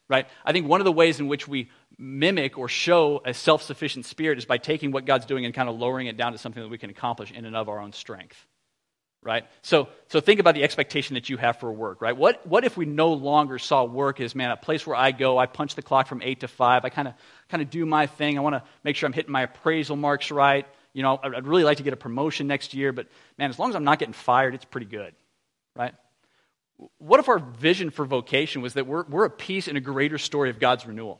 [0.07, 0.27] Right?
[0.45, 4.05] I think one of the ways in which we mimic or show a self sufficient
[4.05, 6.61] spirit is by taking what God's doing and kind of lowering it down to something
[6.61, 8.45] that we can accomplish in and of our own strength
[9.25, 9.45] right?
[9.63, 12.15] So, so think about the expectation that you have for work, right?
[12.15, 15.37] What, what if we no longer saw work as, man, a place where I go,
[15.37, 17.15] I punch the clock from 8 to 5, I kind of
[17.49, 20.31] kind of do my thing, I want to make sure I'm hitting my appraisal marks
[20.31, 20.65] right.
[20.93, 23.07] You know, I'd really like to get a promotion next year, but
[23.37, 25.13] man, as long as I'm not getting fired, it's pretty good,
[25.75, 25.93] right?
[26.99, 30.17] What if our vision for vocation was that we're, we're a piece in a greater
[30.17, 31.19] story of God's renewal?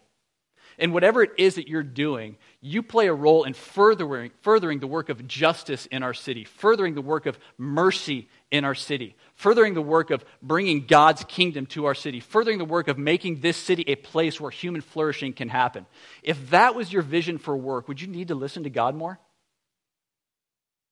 [0.77, 4.87] And whatever it is that you're doing, you play a role in furthering, furthering the
[4.87, 9.73] work of justice in our city, furthering the work of mercy in our city, furthering
[9.73, 13.57] the work of bringing God's kingdom to our city, furthering the work of making this
[13.57, 15.85] city a place where human flourishing can happen.
[16.23, 19.19] If that was your vision for work, would you need to listen to God more?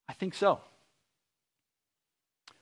[0.08, 0.62] I think so.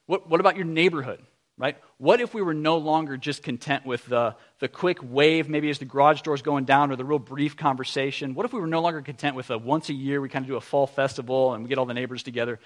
[0.05, 1.21] What, what about your neighborhood?
[1.61, 1.77] Right?
[1.99, 5.77] What if we were no longer just content with the, the quick wave, maybe as
[5.77, 8.33] the garage door's going down, or the real brief conversation?
[8.33, 10.49] What if we were no longer content with a once a year, we kind of
[10.49, 12.59] do a fall festival and we get all the neighbors together?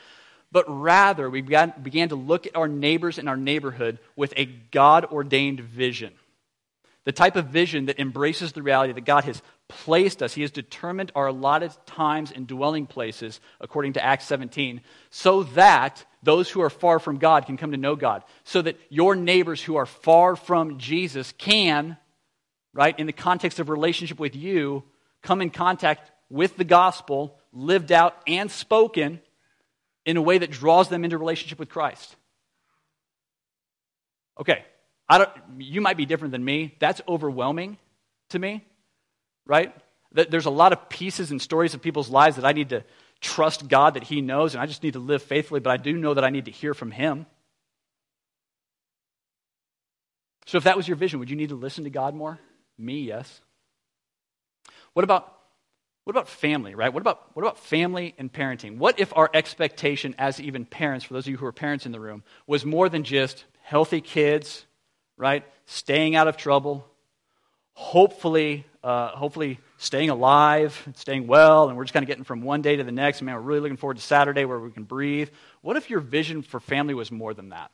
[0.50, 4.46] But rather, we began, began to look at our neighbors in our neighborhood with a
[4.46, 6.14] God ordained vision.
[7.04, 10.34] The type of vision that embraces the reality that God has placed us.
[10.34, 16.06] He has determined our allotted times and dwelling places, according to Acts 17, so that
[16.24, 18.24] those who are far from God can come to know God.
[18.44, 21.98] So that your neighbors who are far from Jesus can,
[22.74, 24.84] right, in the context of relationship with you,
[25.22, 29.22] come in contact with the gospel, lived out and spoken
[30.06, 32.16] in a way that draws them into relationship with Christ.
[34.40, 34.64] Okay,
[35.08, 36.76] I don't, you might be different than me.
[36.80, 37.78] That's overwhelming
[38.30, 38.64] to me,
[39.46, 39.76] right?
[40.12, 42.84] There's a lot of pieces and stories of people's lives that I need to
[43.22, 45.98] trust God that He knows, and I just need to live faithfully, but I do
[45.98, 47.26] know that I need to hear from Him.
[50.46, 52.40] So, if that was your vision, would you need to listen to God more?
[52.78, 53.42] Me, yes.
[54.94, 55.36] What about
[56.06, 56.94] what about family, right?
[56.94, 58.78] What about, what about family and parenting?
[58.78, 61.92] What if our expectation as even parents, for those of you who are parents in
[61.92, 64.68] the room, was more than just healthy kids,
[65.18, 65.44] right?
[65.66, 66.88] Staying out of trouble,
[67.74, 72.62] hopefully, uh, hopefully staying alive, staying well, and we're just kind of getting from one
[72.62, 73.20] day to the next.
[73.24, 75.30] Man, we're really looking forward to Saturday where we can breathe.
[75.62, 77.72] What if your vision for family was more than that?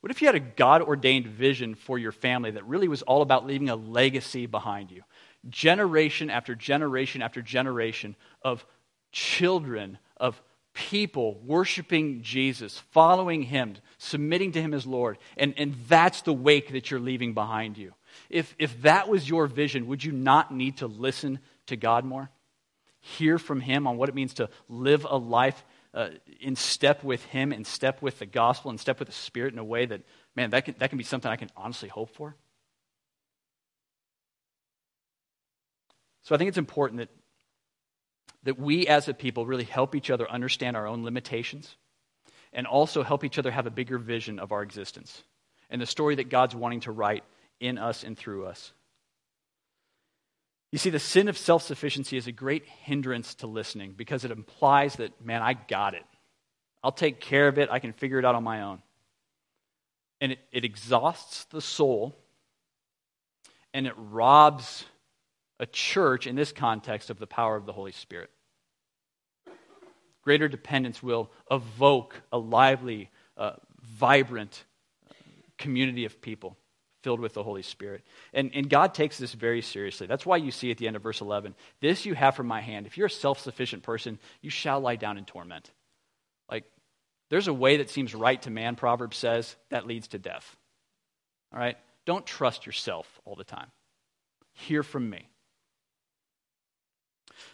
[0.00, 3.20] What if you had a God ordained vision for your family that really was all
[3.20, 5.02] about leaving a legacy behind you?
[5.50, 8.64] Generation after generation after generation of
[9.12, 10.40] children, of
[10.72, 15.18] people worshiping Jesus, following Him, submitting to Him as Lord.
[15.36, 17.92] And, and that's the wake that you're leaving behind you.
[18.28, 22.30] If, if that was your vision, would you not need to listen to God more?
[23.00, 25.64] Hear from Him on what it means to live a life
[25.94, 26.10] uh,
[26.40, 29.58] in step with Him, in step with the gospel, in step with the Spirit in
[29.58, 30.02] a way that,
[30.36, 32.36] man, that can, that can be something I can honestly hope for?
[36.22, 37.08] So I think it's important that,
[38.44, 41.76] that we as a people really help each other understand our own limitations
[42.52, 45.22] and also help each other have a bigger vision of our existence
[45.70, 47.24] and the story that God's wanting to write
[47.60, 48.72] in us and through us.
[50.72, 54.30] You see, the sin of self sufficiency is a great hindrance to listening because it
[54.30, 56.04] implies that, man, I got it.
[56.82, 57.68] I'll take care of it.
[57.70, 58.80] I can figure it out on my own.
[60.20, 62.16] And it, it exhausts the soul
[63.74, 64.84] and it robs
[65.58, 68.30] a church in this context of the power of the Holy Spirit.
[70.22, 73.52] Greater dependence will evoke a lively, uh,
[73.82, 74.64] vibrant
[75.58, 76.56] community of people
[77.02, 78.02] filled with the Holy Spirit.
[78.32, 80.06] And, and God takes this very seriously.
[80.06, 82.60] That's why you see at the end of verse 11 this you have from my
[82.60, 82.86] hand.
[82.86, 85.70] If you're a self sufficient person, you shall lie down in torment.
[86.50, 86.64] Like,
[87.30, 90.56] there's a way that seems right to man, Proverbs says, that leads to death.
[91.52, 91.76] All right?
[92.06, 93.70] Don't trust yourself all the time.
[94.52, 95.28] Hear from me.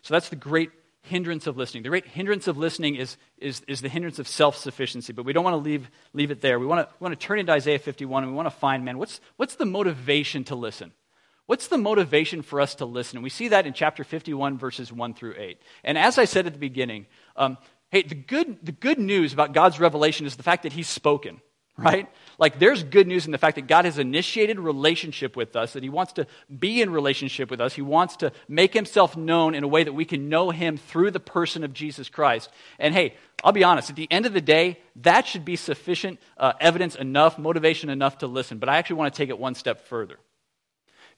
[0.03, 0.71] So that's the great
[1.07, 1.83] hindrance of listening.
[1.83, 5.33] The great hindrance of listening is, is, is the hindrance of self sufficiency, but we
[5.33, 6.59] don't want to leave, leave it there.
[6.59, 8.85] We want, to, we want to turn into Isaiah 51 and we want to find,
[8.85, 10.93] man, what's, what's the motivation to listen?
[11.47, 13.19] What's the motivation for us to listen?
[13.19, 15.59] And we see that in chapter 51, verses 1 through 8.
[15.85, 17.57] And as I said at the beginning, um,
[17.91, 21.41] hey, the good, the good news about God's revelation is the fact that He's spoken
[21.77, 22.09] right?
[22.39, 25.83] Like there's good news in the fact that God has initiated relationship with us, that
[25.83, 26.27] He wants to
[26.59, 27.75] be in relationship with us.
[27.75, 31.11] He wants to make Himself known in a way that we can know Him through
[31.11, 32.51] the person of Jesus Christ.
[32.79, 33.15] And hey,
[33.45, 36.95] I'll be honest, at the end of the day, that should be sufficient uh, evidence
[36.95, 38.59] enough, motivation enough to listen.
[38.59, 40.19] But I actually want to take it one step further.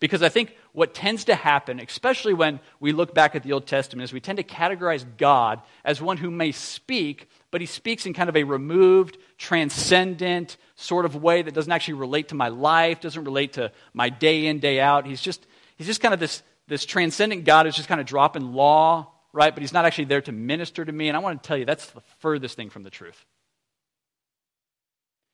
[0.01, 3.67] Because I think what tends to happen, especially when we look back at the Old
[3.67, 8.07] Testament, is we tend to categorize God as one who may speak, but he speaks
[8.07, 12.49] in kind of a removed, transcendent sort of way that doesn't actually relate to my
[12.49, 15.07] life, doesn't relate to my day in, day out.
[15.07, 18.53] He's just, he's just kind of this, this transcendent God who's just kind of dropping
[18.53, 19.55] law, right?
[19.55, 21.09] But he's not actually there to minister to me.
[21.09, 23.25] And I want to tell you, that's the furthest thing from the truth.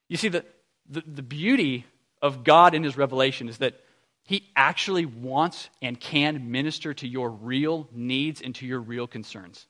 [0.09, 0.45] You see, the,
[0.89, 1.87] the, the beauty
[2.21, 3.81] of God in his revelation is that
[4.23, 9.67] he actually wants and can minister to your real needs and to your real concerns.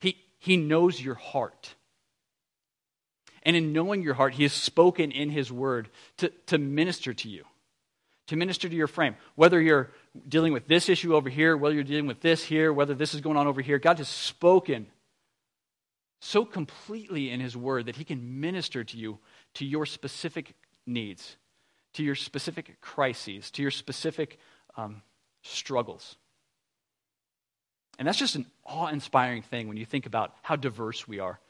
[0.00, 1.74] He, he knows your heart.
[3.44, 5.88] And in knowing your heart, He has spoken in His word
[6.18, 7.44] to, to minister to you,
[8.28, 9.16] to minister to your frame.
[9.34, 9.90] Whether you're
[10.28, 13.20] dealing with this issue over here, whether you're dealing with this here, whether this is
[13.20, 14.86] going on over here, God has spoken
[16.20, 19.18] so completely in His word that He can minister to you
[19.54, 20.54] to your specific
[20.86, 21.36] needs
[21.94, 24.38] to your specific crises, to your specific
[24.76, 25.02] um,
[25.42, 26.16] struggles.
[27.98, 31.40] And that's just an awe inspiring thing when you think about how diverse we are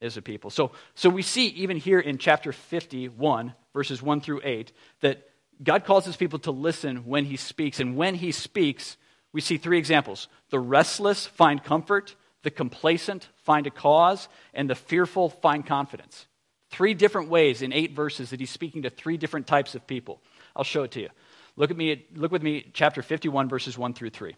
[0.00, 0.50] as a people.
[0.50, 5.28] So, so we see even here in chapter 51, verses 1 through 8, that
[5.62, 7.80] God calls his people to listen when he speaks.
[7.80, 8.96] And when he speaks,
[9.32, 14.74] we see three examples the restless find comfort, the complacent find a cause, and the
[14.74, 16.26] fearful find confidence.
[16.70, 20.20] Three different ways in eight verses that he's speaking to three different types of people.
[20.54, 21.08] I'll show it to you.
[21.56, 24.36] Look, at me, look with me, chapter 51, verses 1 through 3.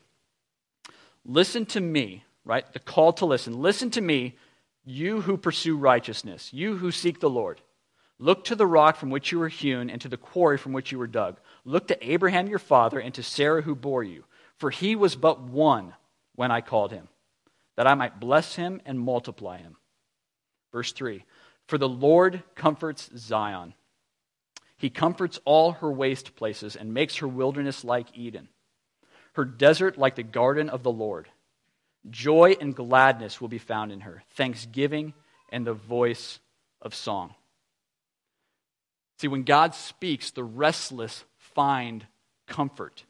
[1.27, 2.71] Listen to me, right?
[2.73, 3.61] The call to listen.
[3.61, 4.37] Listen to me,
[4.85, 7.61] you who pursue righteousness, you who seek the Lord.
[8.19, 10.93] Look to the rock from which you were hewn and to the quarry from which
[10.93, 11.39] you were dug.
[11.65, 14.25] Look to Abraham your father and to Sarah who bore you.
[14.59, 15.95] For he was but one
[16.35, 17.09] when I called him,
[17.77, 19.77] that I might bless him and multiply him.
[20.73, 21.25] Verse 3
[21.71, 23.75] for the Lord comforts Zion.
[24.77, 28.49] He comforts all her waste places and makes her wilderness like Eden,
[29.35, 31.29] her desert like the garden of the Lord.
[32.09, 35.13] Joy and gladness will be found in her, thanksgiving
[35.53, 36.39] and the voice
[36.81, 37.35] of song.
[39.19, 42.07] See, when God speaks, the restless find
[42.47, 43.05] comfort.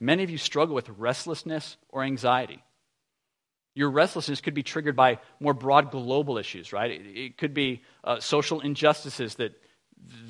[0.00, 2.62] Many of you struggle with restlessness or anxiety.
[3.74, 6.90] Your restlessness could be triggered by more broad global issues, right?
[6.90, 9.52] It, could be uh, social injustices that,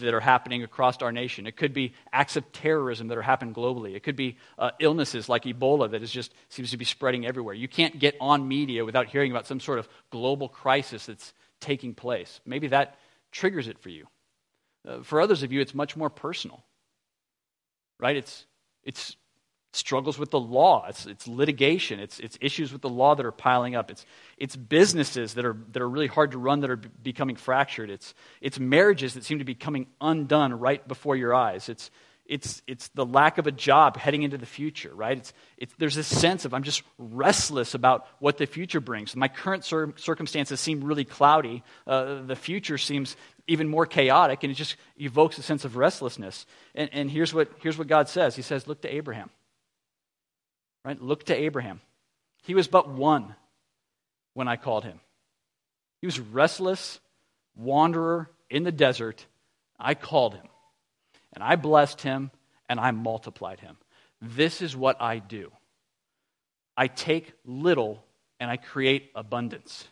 [0.00, 1.46] that are happening across our nation.
[1.46, 3.94] It could be acts of terrorism that are happening globally.
[3.94, 7.54] It could be uh, illnesses like Ebola that is just seems to be spreading everywhere.
[7.54, 11.94] You can't get on media without hearing about some sort of global crisis that's taking
[11.94, 12.40] place.
[12.46, 12.98] Maybe that
[13.32, 14.06] triggers it for you.
[14.86, 16.62] Uh, for others of you, it's much more personal,
[17.98, 18.16] right?
[18.16, 18.46] It's,
[18.84, 19.16] it's
[19.76, 23.32] struggles with the law, it's, it's litigation, it's, it's issues with the law that are
[23.32, 24.06] piling up, it's,
[24.36, 27.90] it's businesses that are, that are really hard to run that are b- becoming fractured,
[27.90, 31.90] it's, it's marriages that seem to be coming undone right before your eyes, it's,
[32.26, 35.18] it's, it's the lack of a job heading into the future, right?
[35.18, 39.14] It's, it's, there's this sense of I'm just restless about what the future brings.
[39.14, 41.62] My current cir- circumstances seem really cloudy.
[41.86, 43.16] Uh, the future seems
[43.46, 46.46] even more chaotic, and it just evokes a sense of restlessness.
[46.74, 49.30] And, and here's, what, here's what God says He says, Look to Abraham.
[50.84, 51.00] Right?
[51.00, 51.80] Look to Abraham.
[52.42, 53.34] He was but one
[54.34, 55.00] when I called him.
[56.00, 57.00] He was restless,
[57.56, 59.24] wanderer in the desert.
[59.78, 60.46] I called him,
[61.32, 62.30] and I blessed him,
[62.68, 63.76] and I multiplied him.
[64.20, 65.50] This is what I do
[66.76, 68.04] I take little
[68.40, 69.86] and I create abundance.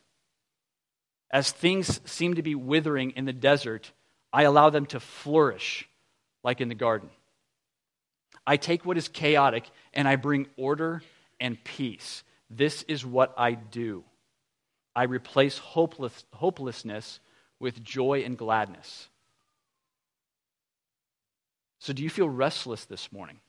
[1.30, 3.92] As things seem to be withering in the desert,
[4.32, 5.88] I allow them to flourish
[6.42, 7.08] like in the garden.
[8.46, 11.02] I take what is chaotic and I bring order
[11.40, 12.22] and peace.
[12.50, 14.04] This is what I do.
[14.94, 17.20] I replace hopeless, hopelessness
[17.58, 19.08] with joy and gladness.
[21.78, 23.40] So, do you feel restless this morning?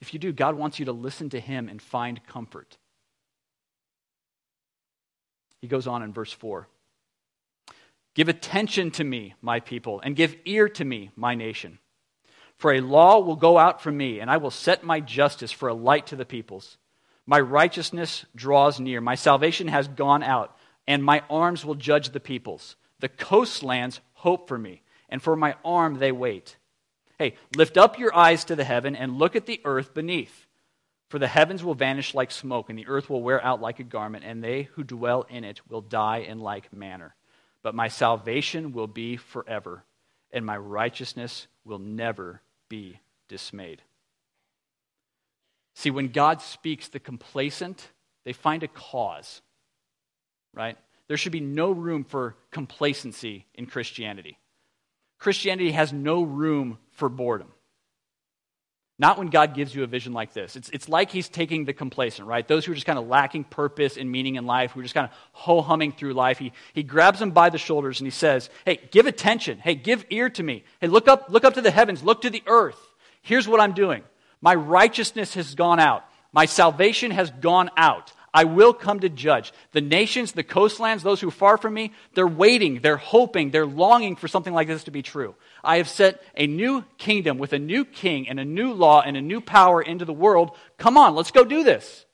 [0.00, 2.76] If you do, God wants you to listen to Him and find comfort.
[5.60, 6.68] He goes on in verse 4
[8.14, 11.78] Give attention to me, my people, and give ear to me, my nation.
[12.60, 15.70] For a law will go out from me, and I will set my justice for
[15.70, 16.76] a light to the peoples.
[17.24, 20.54] My righteousness draws near, my salvation has gone out,
[20.86, 22.76] and my arms will judge the peoples.
[22.98, 26.58] The coastlands hope for me, and for my arm they wait.
[27.18, 30.46] Hey, lift up your eyes to the heaven and look at the earth beneath.
[31.08, 33.84] For the heavens will vanish like smoke, and the earth will wear out like a
[33.84, 37.16] garment, and they who dwell in it will die in like manner.
[37.62, 39.82] But my salvation will be forever,
[40.30, 43.82] and my righteousness will never be dismayed.
[45.74, 47.88] See, when God speaks, the complacent,
[48.24, 49.42] they find a cause,
[50.54, 50.78] right?
[51.08, 54.38] There should be no room for complacency in Christianity.
[55.18, 57.52] Christianity has no room for boredom.
[59.00, 60.56] Not when God gives you a vision like this.
[60.56, 62.46] It's, it's like He's taking the complacent, right?
[62.46, 64.94] Those who are just kind of lacking purpose and meaning in life, who are just
[64.94, 66.36] kind of ho humming through life.
[66.38, 69.58] He, he grabs them by the shoulders and He says, Hey, give attention.
[69.58, 70.64] Hey, give ear to me.
[70.82, 72.02] Hey, look up, look up to the heavens.
[72.02, 72.78] Look to the earth.
[73.22, 74.02] Here's what I'm doing.
[74.42, 76.04] My righteousness has gone out.
[76.30, 78.12] My salvation has gone out.
[78.32, 79.52] I will come to judge.
[79.72, 83.66] The nations, the coastlands, those who are far from me, they're waiting, they're hoping, they're
[83.66, 85.34] longing for something like this to be true.
[85.64, 89.16] I have set a new kingdom with a new king and a new law and
[89.16, 90.56] a new power into the world.
[90.78, 92.06] Come on, let's go do this.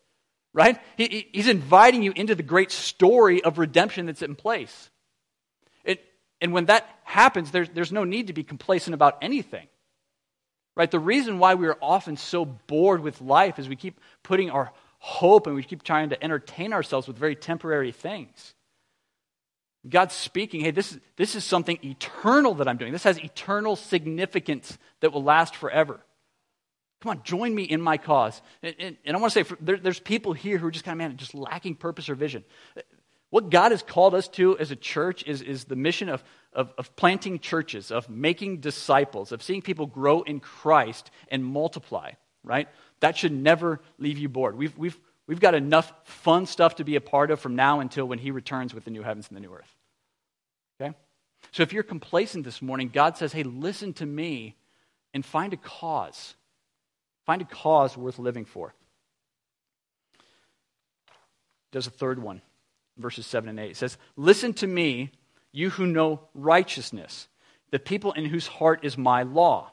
[0.54, 0.78] Right?
[0.96, 4.90] He, he's inviting you into the great story of redemption that's in place.
[5.84, 6.02] It,
[6.40, 9.66] and when that happens, there's, there's no need to be complacent about anything.
[10.74, 10.90] Right?
[10.90, 14.72] The reason why we are often so bored with life is we keep putting our
[14.98, 18.54] hope and we keep trying to entertain ourselves with very temporary things.
[19.88, 22.92] God's speaking, hey, this, is, this is something eternal that I'm doing.
[22.92, 26.00] This has eternal significance that will last forever.
[27.02, 28.40] Come on, join me in my cause.
[28.62, 30.84] And, and, and I want to say, for, there, there's people here who are just
[30.84, 32.42] kind of, man, just lacking purpose or vision.
[33.30, 36.72] What God has called us to as a church is, is the mission of, of,
[36.78, 42.68] of planting churches, of making disciples, of seeing people grow in Christ and multiply, right?
[43.00, 44.56] That should never leave you bored.
[44.56, 48.06] We've, we've, we've got enough fun stuff to be a part of from now until
[48.06, 49.74] when He returns with the new heavens and the new earth.
[50.80, 50.94] Okay?
[51.52, 54.56] So if you're complacent this morning, God says, hey, listen to me
[55.12, 56.34] and find a cause.
[57.26, 58.74] Find a cause worth living for.
[61.72, 62.40] Does a third one,
[62.96, 63.70] verses 7 and 8.
[63.70, 65.10] It says, Listen to me,
[65.52, 67.28] you who know righteousness,
[67.70, 69.72] the people in whose heart is my law.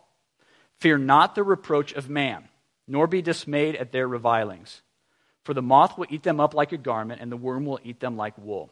[0.80, 2.50] Fear not the reproach of man
[2.88, 4.82] nor be dismayed at their revilings.
[5.44, 8.00] For the moth will eat them up like a garment, and the worm will eat
[8.00, 8.72] them like wool.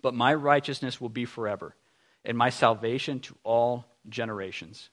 [0.00, 1.74] But my righteousness will be forever,
[2.24, 4.90] and my salvation to all generations.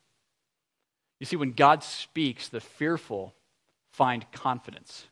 [1.19, 3.33] You see, when God speaks, the fearful
[3.91, 5.05] find confidence.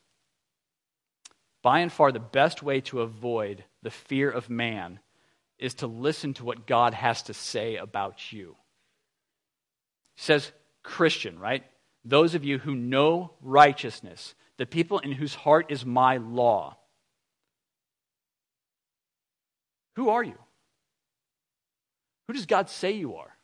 [1.61, 4.99] By and far, the best way to avoid the fear of man
[5.59, 8.55] is to listen to what God has to say about you.
[10.15, 10.51] He says,
[10.83, 11.63] Christian, right?
[12.07, 16.77] Those of you who know righteousness, the people in whose heart is my law.
[19.97, 20.37] Who are you?
[22.27, 23.35] Who does God say you are?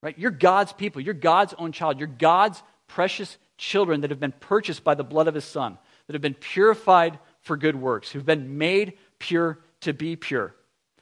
[0.00, 0.16] Right?
[0.16, 1.00] You're God's people.
[1.00, 1.98] You're God's own child.
[1.98, 5.76] You're God's precious children that have been purchased by the blood of his son,
[6.06, 10.54] that have been purified for good works, who've been made pure to be pure.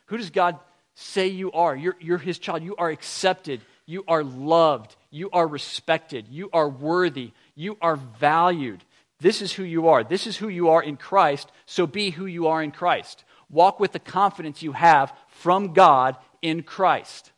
[0.06, 0.58] Who does God
[0.94, 1.76] say you are?
[1.76, 2.62] You're, you're his child.
[2.62, 3.60] You are accepted.
[3.84, 4.96] You are loved.
[5.12, 6.26] You are respected.
[6.28, 7.32] You are worthy.
[7.54, 8.82] You are valued.
[9.20, 10.02] This is who you are.
[10.02, 11.52] This is who you are in Christ.
[11.66, 13.22] So be who you are in Christ.
[13.50, 17.30] Walk with the confidence you have from God in Christ.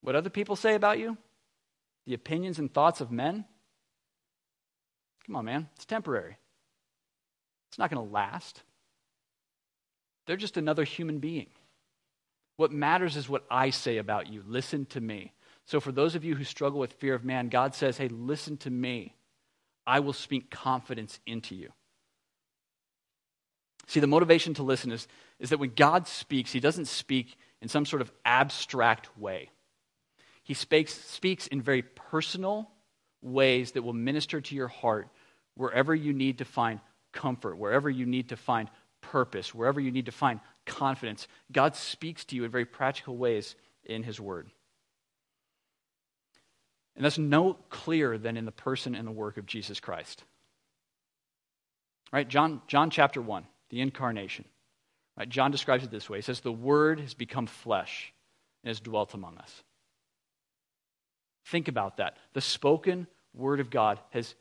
[0.00, 1.18] What other people say about you?
[2.06, 3.44] The opinions and thoughts of men?
[5.26, 5.68] Come on, man.
[5.74, 6.36] It's temporary.
[7.68, 8.62] It's not going to last.
[10.26, 11.48] They're just another human being.
[12.56, 14.44] What matters is what I say about you.
[14.46, 15.32] Listen to me.
[15.66, 18.56] So, for those of you who struggle with fear of man, God says, Hey, listen
[18.58, 19.14] to me.
[19.86, 21.70] I will speak confidence into you.
[23.86, 25.06] See, the motivation to listen is,
[25.38, 29.50] is that when God speaks, He doesn't speak in some sort of abstract way.
[30.42, 32.70] He speaks, speaks in very personal
[33.22, 35.08] ways that will minister to your heart
[35.54, 36.80] wherever you need to find
[37.12, 38.68] comfort, wherever you need to find
[39.00, 41.26] purpose, wherever you need to find confidence.
[41.50, 43.54] God speaks to you in very practical ways
[43.84, 44.50] in His Word.
[46.96, 50.22] And that's no clearer than in the person and the work of Jesus Christ.
[52.12, 52.28] Right?
[52.28, 54.44] John, John chapter 1, the incarnation.
[55.18, 55.28] Right?
[55.28, 58.12] John describes it this way He says, The Word has become flesh
[58.62, 59.62] and has dwelt among us.
[61.46, 62.16] Think about that.
[62.32, 64.34] The spoken Word of God has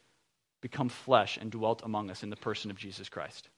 [0.62, 3.50] become flesh and dwelt among us in the person of Jesus Christ.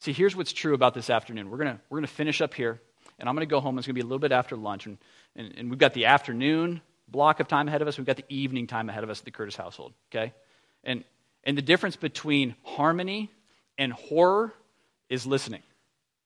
[0.00, 1.48] See, here's what's true about this afternoon.
[1.48, 2.82] We're going we're gonna finish up here,
[3.18, 3.78] and I'm going to go home.
[3.78, 4.86] It's going to be a little bit after lunch.
[4.86, 4.98] And,
[5.36, 7.98] and, and we've got the afternoon block of time ahead of us.
[7.98, 10.32] We've got the evening time ahead of us at the Curtis household, okay?
[10.82, 11.04] And,
[11.44, 13.30] and the difference between harmony
[13.78, 14.52] and horror
[15.08, 15.62] is listening,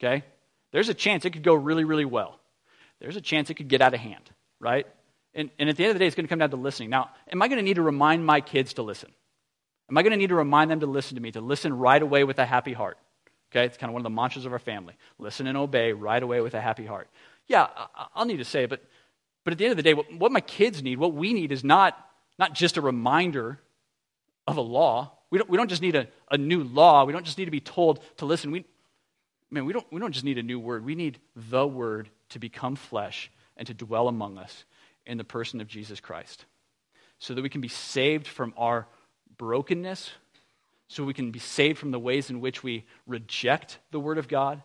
[0.01, 0.25] okay?
[0.73, 2.39] There's a chance it could go really, really well.
[3.01, 4.31] There's a chance it could get out of hand,
[4.61, 4.87] right?
[5.35, 6.91] And, and at the end of the day, it's going to come down to listening.
[6.91, 9.11] Now, am I going to need to remind my kids to listen?
[9.91, 12.03] Am I going to need to remind them to listen to me, to listen right
[12.03, 12.99] away with a happy heart?
[13.51, 14.95] Okay, it's kind of one of the mantras of our family.
[15.19, 17.09] Listen and obey right away with a happy heart.
[17.47, 17.69] Yeah,
[18.15, 18.83] I'll need to say but,
[19.49, 21.53] but at the end of the day, what, what my kids need, what we need
[21.53, 21.99] is not,
[22.39, 23.59] not just a reminder
[24.47, 25.11] of a law.
[25.31, 27.07] We don't, we don't just need a, a new law.
[27.07, 28.51] We don't just need to be told to listen.
[28.51, 28.67] We,
[29.51, 30.85] man, we don't, we don't just need a new word.
[30.85, 34.67] We need the word to become flesh and to dwell among us
[35.07, 36.45] in the person of Jesus Christ
[37.19, 38.87] so that we can be saved from our
[39.39, 40.11] brokenness
[40.89, 44.29] so we can be saved from the ways in which we reject the Word of
[44.29, 44.63] God,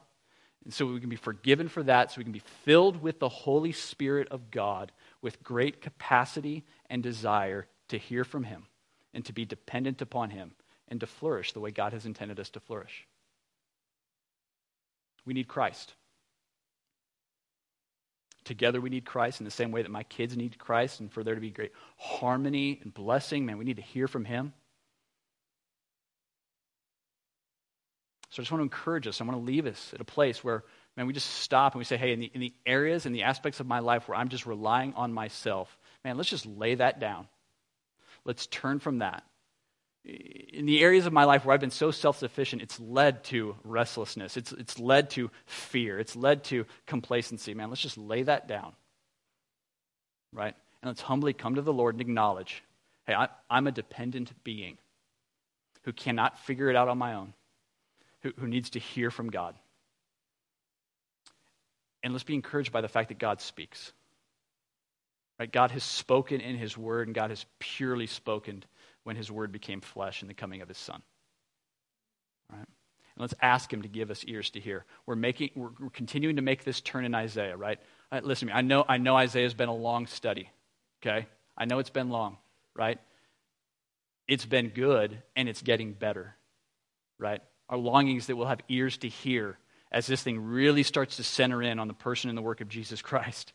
[0.64, 3.30] and so we can be forgiven for that, so we can be filled with the
[3.30, 4.92] Holy Spirit of God
[5.22, 8.66] with great capacity and desire to hear from Him
[9.14, 10.54] and to be dependent upon Him
[10.88, 13.06] and to flourish the way God has intended us to flourish.
[15.26, 15.94] We need Christ.
[18.44, 21.24] Together, we need Christ in the same way that my kids need Christ, and for
[21.24, 24.54] there to be great harmony and blessing, man, we need to hear from Him.
[28.34, 29.22] So I just want to encourage us.
[29.22, 30.64] I want to leave us at a place where,
[30.98, 33.22] man, we just stop and we say, hey, in the, in the areas and the
[33.22, 37.00] aspects of my life where I'm just relying on myself, man, let's just lay that
[37.00, 37.28] down.
[38.26, 39.24] Let's turn from that.
[40.04, 43.56] In the areas of my life where I've been so self sufficient, it's led to
[43.64, 44.36] restlessness.
[44.36, 46.00] It's, it's led to fear.
[46.00, 47.54] It's led to complacency.
[47.54, 48.74] Man, let's just lay that down.
[50.32, 50.56] Right?
[50.82, 52.64] And let's humbly come to the Lord and acknowledge
[53.06, 54.80] hey, I, I'm a dependent being
[55.84, 57.36] who cannot figure it out on my own
[58.24, 59.56] who, who needs to hear from God.
[62.02, 63.94] And let's be encouraged by the fact that God speaks.
[65.40, 65.52] Right?
[65.52, 68.64] God has spoken in his word, and God has purely spoken
[69.04, 71.02] when his word became flesh in the coming of his son.
[72.52, 72.60] Right?
[72.60, 74.86] And let's ask him to give us ears to hear.
[75.06, 77.80] We're making we're, we're continuing to make this turn in Isaiah, right?
[78.12, 78.24] right?
[78.24, 78.58] Listen to me.
[78.58, 80.50] I know I know Isaiah's been a long study.
[81.02, 81.28] Okay?
[81.58, 82.38] I know it's been long,
[82.76, 83.00] right?
[84.28, 86.36] It's been good and it's getting better.
[87.20, 87.42] Right?
[87.74, 89.58] Our longings that we'll have ears to hear
[89.92, 92.70] as this thing really starts to center in on the person and the work of
[92.70, 93.52] Jesus Christ.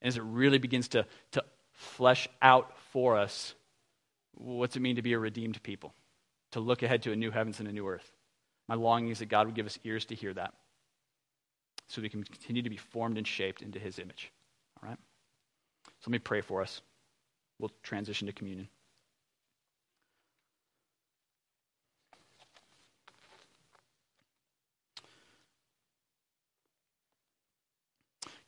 [0.00, 1.44] And as it really begins to, to
[1.74, 3.54] flesh out for us
[4.32, 5.92] what's it mean to be a redeemed people,
[6.52, 8.10] to look ahead to a new heavens and a new earth.
[8.66, 10.54] My longing is that God would give us ears to hear that.
[11.88, 14.32] so we can continue to be formed and shaped into his image.
[14.82, 14.98] All right?
[15.84, 16.80] So let me pray for us.
[17.58, 18.68] We'll transition to communion.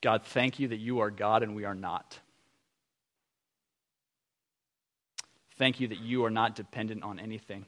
[0.03, 2.19] God, thank you that you are God and we are not.
[5.57, 7.65] Thank you that you are not dependent on anything,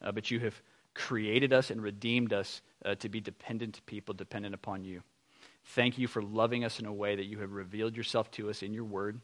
[0.00, 0.54] uh, but you have
[0.94, 5.02] created us and redeemed us uh, to be dependent people, dependent upon you.
[5.74, 8.62] Thank you for loving us in a way that you have revealed yourself to us
[8.62, 9.20] in your word.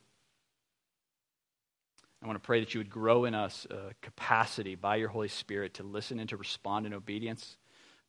[2.20, 5.28] I want to pray that you would grow in us uh, capacity by your Holy
[5.28, 7.56] Spirit to listen and to respond in obedience,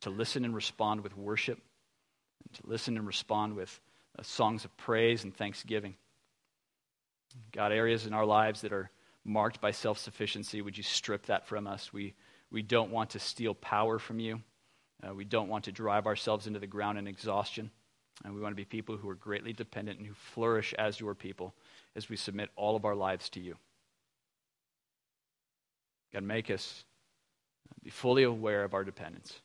[0.01, 1.59] to listen and respond with worship,
[2.43, 3.79] and to listen and respond with
[4.23, 5.95] songs of praise and thanksgiving.
[7.51, 8.89] God, areas in our lives that are
[9.23, 11.91] marked by self sufficiency, would you strip that from us?
[11.91, 12.13] We,
[12.51, 14.41] we don't want to steal power from you.
[15.05, 17.69] Uh, we don't want to drive ourselves into the ground in exhaustion.
[18.23, 21.13] And we want to be people who are greatly dependent and who flourish as your
[21.13, 21.53] people
[21.95, 23.57] as we submit all of our lives to you.
[26.13, 26.85] God, make us
[27.83, 29.41] be fully aware of our dependence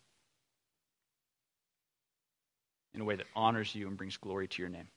[2.94, 4.88] in a way that honors you and brings glory to your name.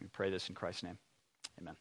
[0.00, 0.98] We pray this in Christ's name.
[1.60, 1.76] Amen.